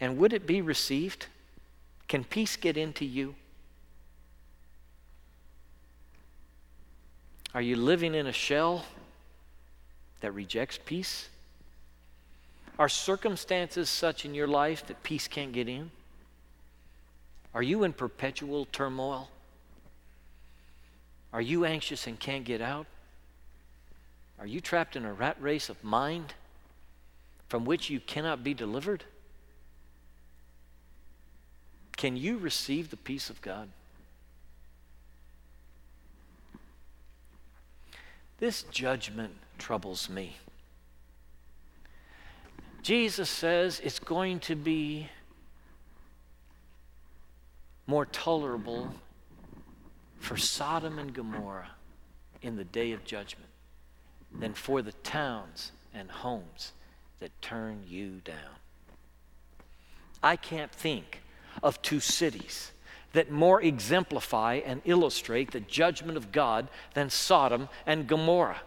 And 0.00 0.16
would 0.16 0.32
it 0.32 0.46
be 0.46 0.62
received? 0.62 1.26
Can 2.08 2.24
peace 2.24 2.56
get 2.56 2.78
into 2.78 3.04
you? 3.04 3.34
Are 7.54 7.62
you 7.62 7.76
living 7.76 8.14
in 8.14 8.26
a 8.26 8.32
shell 8.32 8.84
that 10.20 10.32
rejects 10.32 10.78
peace? 10.84 11.28
Are 12.78 12.88
circumstances 12.88 13.90
such 13.90 14.24
in 14.24 14.34
your 14.34 14.46
life 14.48 14.86
that 14.86 15.02
peace 15.02 15.28
can't 15.28 15.52
get 15.52 15.68
in? 15.68 15.90
Are 17.54 17.62
you 17.62 17.84
in 17.84 17.92
perpetual 17.92 18.64
turmoil? 18.66 19.28
Are 21.32 21.42
you 21.42 21.64
anxious 21.64 22.06
and 22.06 22.18
can't 22.18 22.44
get 22.44 22.62
out? 22.62 22.86
Are 24.38 24.46
you 24.46 24.60
trapped 24.60 24.96
in 24.96 25.04
a 25.04 25.12
rat 25.12 25.36
race 25.38 25.68
of 25.68 25.84
mind 25.84 26.34
from 27.48 27.64
which 27.64 27.90
you 27.90 28.00
cannot 28.00 28.42
be 28.42 28.54
delivered? 28.54 29.04
Can 31.96 32.16
you 32.16 32.38
receive 32.38 32.90
the 32.90 32.96
peace 32.96 33.28
of 33.28 33.40
God? 33.42 33.68
This 38.42 38.64
judgment 38.64 39.34
troubles 39.56 40.10
me. 40.10 40.34
Jesus 42.82 43.30
says 43.30 43.80
it's 43.84 44.00
going 44.00 44.40
to 44.40 44.56
be 44.56 45.06
more 47.86 48.04
tolerable 48.04 48.92
for 50.18 50.36
Sodom 50.36 50.98
and 50.98 51.14
Gomorrah 51.14 51.70
in 52.42 52.56
the 52.56 52.64
day 52.64 52.90
of 52.90 53.04
judgment 53.04 53.48
than 54.36 54.54
for 54.54 54.82
the 54.82 54.90
towns 54.90 55.70
and 55.94 56.10
homes 56.10 56.72
that 57.20 57.30
turn 57.42 57.84
you 57.86 58.22
down. 58.24 58.56
I 60.20 60.34
can't 60.34 60.72
think 60.72 61.22
of 61.62 61.80
two 61.80 62.00
cities 62.00 62.72
that 63.12 63.30
more 63.30 63.62
exemplify 63.62 64.60
and 64.64 64.80
illustrate 64.84 65.50
the 65.50 65.60
judgment 65.60 66.16
of 66.16 66.32
God 66.32 66.68
than 66.94 67.10
Sodom 67.10 67.68
and 67.86 68.06
Gomorrah. 68.06 68.60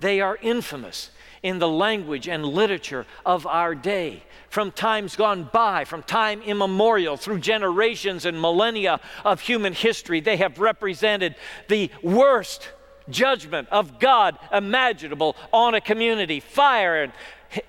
They 0.00 0.20
are 0.20 0.38
infamous 0.42 1.10
in 1.42 1.58
the 1.58 1.68
language 1.68 2.28
and 2.28 2.44
literature 2.44 3.06
of 3.24 3.46
our 3.46 3.74
day. 3.74 4.22
From 4.48 4.72
times 4.72 5.16
gone 5.16 5.48
by, 5.52 5.84
from 5.84 6.02
time 6.02 6.42
immemorial, 6.42 7.16
through 7.16 7.40
generations 7.40 8.24
and 8.24 8.40
millennia 8.40 9.00
of 9.24 9.40
human 9.40 9.72
history, 9.72 10.20
they 10.20 10.36
have 10.38 10.58
represented 10.58 11.36
the 11.68 11.90
worst 12.02 12.70
judgment 13.10 13.68
of 13.70 13.98
God 13.98 14.38
imaginable 14.52 15.36
on 15.52 15.74
a 15.74 15.80
community. 15.80 16.40
Fire 16.40 17.02
and, 17.02 17.12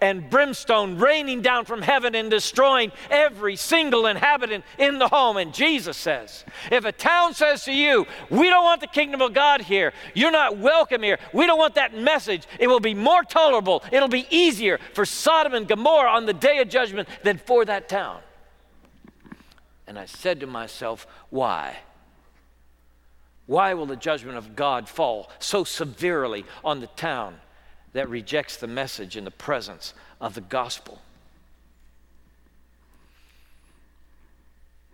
and 0.01 0.29
brimstone 0.29 0.97
raining 0.97 1.41
down 1.41 1.65
from 1.65 1.81
heaven 1.81 2.15
and 2.15 2.29
destroying 2.29 2.91
every 3.09 3.55
single 3.55 4.07
inhabitant 4.07 4.63
in 4.77 4.99
the 4.99 5.07
home. 5.07 5.37
And 5.37 5.53
Jesus 5.53 5.97
says, 5.97 6.45
if 6.71 6.85
a 6.85 6.91
town 6.91 7.33
says 7.33 7.63
to 7.65 7.73
you, 7.73 8.05
We 8.29 8.49
don't 8.49 8.63
want 8.63 8.81
the 8.81 8.87
kingdom 8.87 9.21
of 9.21 9.33
God 9.33 9.61
here, 9.61 9.93
you're 10.13 10.31
not 10.31 10.57
welcome 10.57 11.03
here, 11.03 11.19
we 11.33 11.45
don't 11.45 11.59
want 11.59 11.75
that 11.75 11.95
message, 11.95 12.43
it 12.59 12.67
will 12.67 12.79
be 12.79 12.93
more 12.93 13.23
tolerable, 13.23 13.83
it'll 13.91 14.07
be 14.07 14.27
easier 14.29 14.79
for 14.93 15.05
Sodom 15.05 15.53
and 15.53 15.67
Gomorrah 15.67 16.11
on 16.11 16.25
the 16.25 16.33
day 16.33 16.59
of 16.59 16.69
judgment 16.69 17.07
than 17.23 17.37
for 17.37 17.65
that 17.65 17.89
town. 17.89 18.21
And 19.87 19.99
I 19.99 20.05
said 20.05 20.39
to 20.39 20.47
myself, 20.47 21.07
Why? 21.29 21.77
Why 23.45 23.75
will 23.75 23.85
the 23.85 23.95
judgment 23.95 24.37
of 24.37 24.55
God 24.55 24.89
fall 24.89 25.29
so 25.39 25.63
severely 25.63 26.45
on 26.63 26.79
the 26.79 26.87
town 26.87 27.35
that 27.95 28.09
rejects 28.09 28.57
the 28.57 28.67
message 28.67 29.15
and 29.15 29.25
the 29.25 29.31
presence 29.31 29.93
of 30.19 30.35
the 30.35 30.41
gospel? 30.41 30.99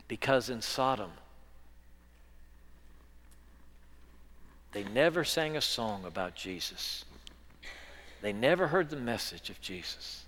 Because 0.07 0.51
in 0.51 0.61
Sodom, 0.61 1.09
they 4.71 4.83
never 4.83 5.23
sang 5.23 5.57
a 5.57 5.61
song 5.61 6.05
about 6.05 6.35
Jesus. 6.35 7.03
They 8.21 8.33
never 8.33 8.67
heard 8.67 8.91
the 8.91 8.97
message 8.97 9.49
of 9.49 9.59
Jesus. 9.61 10.25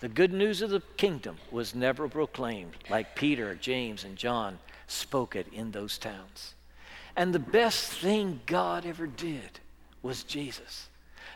The 0.00 0.08
good 0.08 0.34
news 0.34 0.60
of 0.60 0.68
the 0.68 0.82
kingdom 0.98 1.38
was 1.50 1.74
never 1.74 2.06
proclaimed 2.06 2.74
like 2.90 3.16
Peter, 3.16 3.54
James, 3.54 4.04
and 4.04 4.18
John 4.18 4.58
spoke 4.86 5.34
it 5.34 5.46
in 5.54 5.70
those 5.70 5.96
towns. 5.96 6.52
And 7.16 7.34
the 7.34 7.38
best 7.38 7.90
thing 7.90 8.40
God 8.44 8.84
ever 8.84 9.06
did 9.06 9.60
was 10.02 10.22
Jesus. 10.22 10.90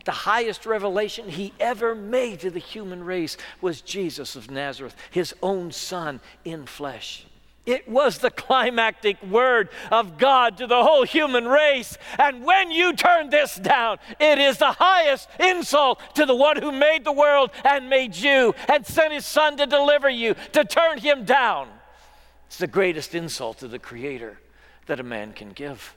The 0.09 0.12
highest 0.12 0.64
revelation 0.64 1.29
he 1.29 1.53
ever 1.61 1.94
made 1.94 2.40
to 2.40 2.51
the 2.51 2.59
human 2.59 3.05
race 3.05 3.37
was 3.61 3.83
Jesus 3.83 4.37
of 4.37 4.51
Nazareth, 4.51 4.97
his 5.11 5.35
own 5.42 5.71
son 5.71 6.21
in 6.47 6.64
flesh. 6.64 7.27
It 7.66 7.87
was 7.87 8.16
the 8.16 8.31
climactic 8.31 9.23
word 9.23 9.68
of 9.90 10.16
God 10.16 10.57
to 10.57 10.66
the 10.66 10.83
whole 10.83 11.05
human 11.05 11.47
race. 11.47 11.99
And 12.18 12.42
when 12.42 12.71
you 12.71 12.94
turn 12.94 13.29
this 13.29 13.57
down, 13.57 13.99
it 14.18 14.38
is 14.38 14.57
the 14.57 14.73
highest 14.73 15.29
insult 15.38 16.01
to 16.14 16.25
the 16.25 16.35
one 16.35 16.57
who 16.57 16.73
made 16.73 17.05
the 17.05 17.12
world 17.12 17.51
and 17.62 17.90
made 17.90 18.16
you 18.16 18.55
and 18.66 18.87
sent 18.87 19.12
his 19.12 19.27
son 19.27 19.59
to 19.59 19.66
deliver 19.66 20.09
you, 20.09 20.37
to 20.53 20.64
turn 20.64 20.97
him 20.97 21.27
down. 21.27 21.68
It's 22.47 22.57
the 22.57 22.66
greatest 22.66 23.14
insult 23.14 23.59
to 23.59 23.68
the 23.68 23.79
Creator 23.79 24.40
that 24.87 25.01
a 25.01 25.03
man 25.03 25.35
can 25.35 25.51
give. 25.51 25.94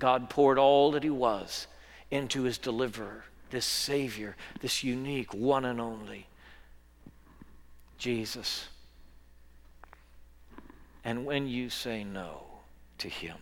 God 0.00 0.30
poured 0.30 0.58
all 0.58 0.92
that 0.92 1.02
he 1.02 1.10
was 1.10 1.66
into 2.10 2.42
his 2.42 2.58
deliverer, 2.58 3.24
this 3.50 3.66
Savior, 3.66 4.36
this 4.60 4.84
unique 4.84 5.32
one 5.32 5.64
and 5.64 5.80
only 5.80 6.26
Jesus. 7.98 8.68
And 11.04 11.24
when 11.24 11.46
you 11.46 11.70
say 11.70 12.04
no 12.04 12.42
to 12.98 13.08
him, 13.08 13.36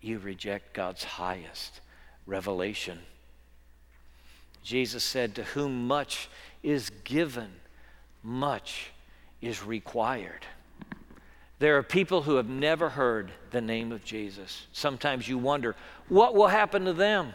you 0.00 0.18
reject 0.18 0.74
God's 0.74 1.04
highest 1.04 1.80
revelation. 2.26 2.98
Jesus 4.62 5.02
said, 5.02 5.34
To 5.34 5.44
whom 5.44 5.86
much 5.86 6.28
is 6.62 6.90
given, 7.04 7.50
much 8.22 8.90
is 9.40 9.62
required. 9.64 10.46
There 11.62 11.78
are 11.78 11.84
people 11.84 12.22
who 12.22 12.34
have 12.34 12.48
never 12.48 12.88
heard 12.88 13.30
the 13.52 13.60
name 13.60 13.92
of 13.92 14.04
Jesus. 14.04 14.66
Sometimes 14.72 15.28
you 15.28 15.38
wonder, 15.38 15.76
what 16.08 16.34
will 16.34 16.48
happen 16.48 16.86
to 16.86 16.92
them? 16.92 17.34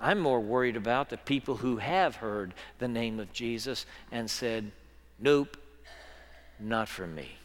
I'm 0.00 0.18
more 0.18 0.40
worried 0.40 0.76
about 0.76 1.10
the 1.10 1.18
people 1.18 1.56
who 1.56 1.76
have 1.76 2.16
heard 2.16 2.54
the 2.78 2.88
name 2.88 3.20
of 3.20 3.34
Jesus 3.34 3.84
and 4.10 4.30
said, 4.30 4.72
Nope, 5.18 5.58
not 6.58 6.88
for 6.88 7.06
me. 7.06 7.36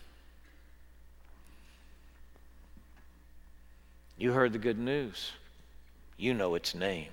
You 4.18 4.32
heard 4.32 4.54
the 4.54 4.58
good 4.58 4.80
news. 4.80 5.34
You 6.16 6.34
know 6.34 6.56
its 6.56 6.74
name. 6.74 7.10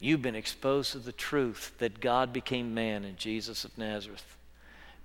You've 0.00 0.22
been 0.22 0.36
exposed 0.36 0.92
to 0.92 1.00
the 1.00 1.10
truth 1.10 1.72
that 1.78 1.98
God 1.98 2.32
became 2.32 2.74
man 2.74 3.02
in 3.04 3.16
Jesus 3.16 3.64
of 3.64 3.76
Nazareth. 3.76 4.36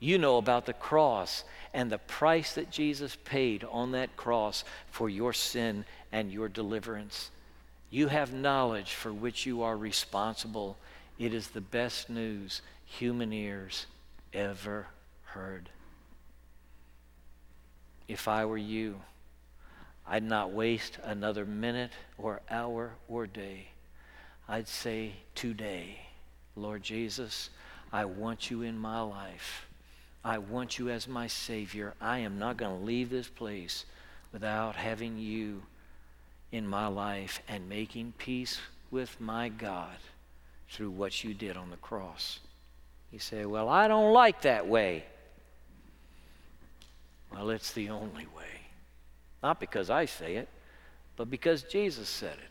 You 0.01 0.17
know 0.17 0.37
about 0.37 0.65
the 0.65 0.73
cross 0.73 1.43
and 1.75 1.91
the 1.91 1.99
price 1.99 2.55
that 2.55 2.71
Jesus 2.71 3.15
paid 3.23 3.63
on 3.63 3.91
that 3.91 4.17
cross 4.17 4.63
for 4.89 5.07
your 5.07 5.31
sin 5.31 5.85
and 6.11 6.31
your 6.31 6.49
deliverance. 6.49 7.29
You 7.91 8.07
have 8.07 8.33
knowledge 8.33 8.93
for 8.93 9.13
which 9.13 9.45
you 9.45 9.61
are 9.61 9.77
responsible. 9.77 10.75
It 11.19 11.35
is 11.35 11.49
the 11.49 11.61
best 11.61 12.09
news 12.09 12.63
human 12.83 13.31
ears 13.31 13.85
ever 14.33 14.87
heard. 15.23 15.69
If 18.07 18.27
I 18.27 18.45
were 18.45 18.57
you, 18.57 19.01
I'd 20.07 20.23
not 20.23 20.51
waste 20.51 20.97
another 21.03 21.45
minute 21.45 21.91
or 22.17 22.41
hour 22.49 22.95
or 23.07 23.27
day. 23.27 23.67
I'd 24.49 24.67
say 24.67 25.13
today, 25.35 25.99
Lord 26.55 26.81
Jesus, 26.81 27.51
I 27.93 28.05
want 28.05 28.49
you 28.49 28.63
in 28.63 28.79
my 28.79 29.01
life. 29.01 29.67
I 30.23 30.37
want 30.37 30.77
you 30.77 30.89
as 30.89 31.07
my 31.07 31.27
Savior. 31.27 31.93
I 31.99 32.19
am 32.19 32.37
not 32.37 32.57
going 32.57 32.79
to 32.79 32.85
leave 32.85 33.09
this 33.09 33.27
place 33.27 33.85
without 34.31 34.75
having 34.75 35.17
you 35.17 35.63
in 36.51 36.67
my 36.67 36.87
life 36.87 37.41
and 37.47 37.67
making 37.67 38.13
peace 38.17 38.59
with 38.91 39.19
my 39.19 39.49
God 39.49 39.97
through 40.69 40.91
what 40.91 41.23
you 41.23 41.33
did 41.33 41.57
on 41.57 41.69
the 41.69 41.77
cross. 41.77 42.39
You 43.11 43.19
say, 43.19 43.45
Well, 43.45 43.67
I 43.67 43.87
don't 43.87 44.13
like 44.13 44.41
that 44.43 44.67
way. 44.67 45.05
Well, 47.33 47.49
it's 47.49 47.71
the 47.73 47.89
only 47.89 48.25
way. 48.25 48.61
Not 49.41 49.59
because 49.59 49.89
I 49.89 50.05
say 50.05 50.35
it, 50.35 50.49
but 51.15 51.29
because 51.29 51.63
Jesus 51.63 52.09
said 52.09 52.33
it. 52.33 52.49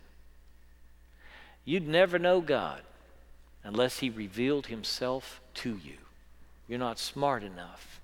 You'd 1.64 1.86
never 1.86 2.18
know 2.18 2.40
God 2.40 2.80
unless 3.62 3.98
He 3.98 4.10
revealed 4.10 4.66
Himself 4.66 5.40
to 5.54 5.78
you. 5.84 5.98
You're 6.70 6.78
not 6.78 7.00
smart 7.00 7.42
enough, 7.42 8.00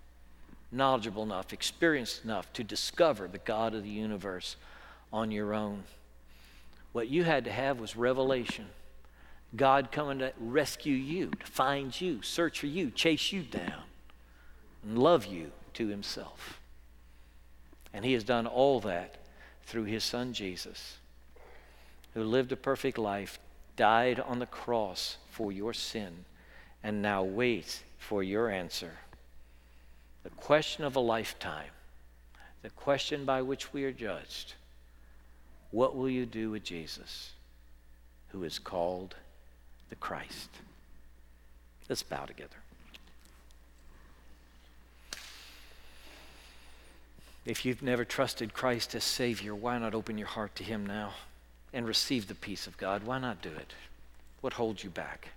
knowledgeable 0.73 1.23
enough, 1.23 1.53
experienced 1.53 2.25
enough 2.25 2.53
to 2.55 2.65
discover 2.65 3.29
the 3.29 3.39
God 3.39 3.77
of 3.77 3.85
the 3.85 3.89
universe 3.89 4.57
on 5.13 5.31
your 5.31 5.55
own. 5.55 5.85
What 6.91 7.07
you 7.07 7.23
had 7.23 7.45
to 7.45 7.53
have 7.53 7.79
was 7.79 7.95
revelation. 7.95 8.67
God 9.55 9.93
coming 9.93 10.19
to 10.19 10.33
rescue 10.41 10.97
you, 10.97 11.31
to 11.31 11.47
find 11.47 11.99
you, 12.01 12.23
search 12.23 12.59
for 12.59 12.67
you, 12.67 12.91
chase 12.91 13.31
you 13.31 13.43
down, 13.43 13.85
and 14.83 14.99
love 14.99 15.27
you 15.27 15.53
to 15.75 15.87
Himself. 15.87 16.59
And 17.95 18.05
He 18.05 18.15
has 18.15 18.25
done 18.25 18.49
all 18.49 18.81
that 18.81 19.19
through 19.63 19.85
His 19.85 20.03
Son 20.03 20.33
Jesus, 20.33 20.97
who 22.15 22.25
lived 22.25 22.51
a 22.51 22.57
perfect 22.57 22.99
life, 22.99 23.39
died 23.77 24.19
on 24.19 24.41
the 24.41 24.45
cross 24.45 25.19
for 25.31 25.53
your 25.53 25.73
sin, 25.73 26.25
and 26.83 27.01
now 27.01 27.23
waits 27.23 27.85
for 28.07 28.23
your 28.23 28.49
answer. 28.49 28.93
The 30.23 30.31
question 30.31 30.85
of 30.85 30.95
a 30.95 31.01
lifetime, 31.01 31.73
the 32.63 32.71
question 32.71 33.25
by 33.25 33.43
which 33.43 33.73
we 33.73 33.83
are 33.83 33.91
judged. 33.91 34.55
What 35.73 35.97
will 35.97 36.09
you 36.09 36.25
do 36.25 36.51
with 36.51 36.63
Jesus, 36.63 37.33
who 38.29 38.45
is 38.45 38.61
called 38.61 39.17
the 39.91 39.97
Christ? 39.97 40.51
Let's 41.89 42.05
bow 42.05 42.27
together. 42.27 42.57
If 47.45 47.65
you've 47.65 47.83
never 47.83 48.05
trusted 48.05 48.55
Christ 48.55 48.95
as 48.95 49.03
Savior, 49.03 49.53
why 49.53 49.79
not 49.79 49.95
open 49.95 50.17
your 50.17 50.29
heart 50.29 50.55
to 50.57 50.65
Him 50.65 50.87
now 50.87 51.15
and 51.73 51.85
receive 51.85 52.29
the 52.29 52.35
peace 52.37 52.69
of 52.69 52.77
God? 52.77 53.03
Why 53.03 53.19
not 53.19 53.43
do 53.43 53.51
it? 53.51 53.75
What 54.43 54.53
holds 54.53 54.85
you 54.85 54.91
back? 54.91 55.31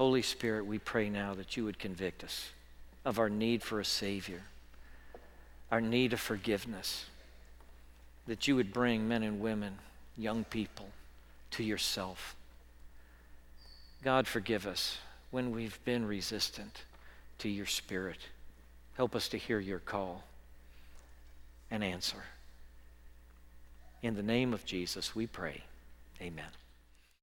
Holy 0.00 0.22
Spirit, 0.22 0.64
we 0.64 0.78
pray 0.78 1.10
now 1.10 1.34
that 1.34 1.58
you 1.58 1.64
would 1.66 1.78
convict 1.78 2.24
us 2.24 2.52
of 3.04 3.18
our 3.18 3.28
need 3.28 3.62
for 3.62 3.80
a 3.80 3.84
Savior, 3.84 4.40
our 5.70 5.82
need 5.82 6.14
of 6.14 6.20
forgiveness, 6.20 7.04
that 8.26 8.48
you 8.48 8.56
would 8.56 8.72
bring 8.72 9.06
men 9.06 9.22
and 9.22 9.42
women, 9.42 9.74
young 10.16 10.44
people, 10.44 10.88
to 11.50 11.62
yourself. 11.62 12.34
God, 14.02 14.26
forgive 14.26 14.66
us 14.66 14.96
when 15.30 15.50
we've 15.50 15.78
been 15.84 16.06
resistant 16.06 16.84
to 17.36 17.50
your 17.50 17.66
Spirit. 17.66 18.20
Help 18.96 19.14
us 19.14 19.28
to 19.28 19.36
hear 19.36 19.60
your 19.60 19.80
call 19.80 20.24
and 21.70 21.84
answer. 21.84 22.24
In 24.02 24.14
the 24.14 24.22
name 24.22 24.54
of 24.54 24.64
Jesus, 24.64 25.14
we 25.14 25.26
pray. 25.26 25.64
Amen. 26.22 26.59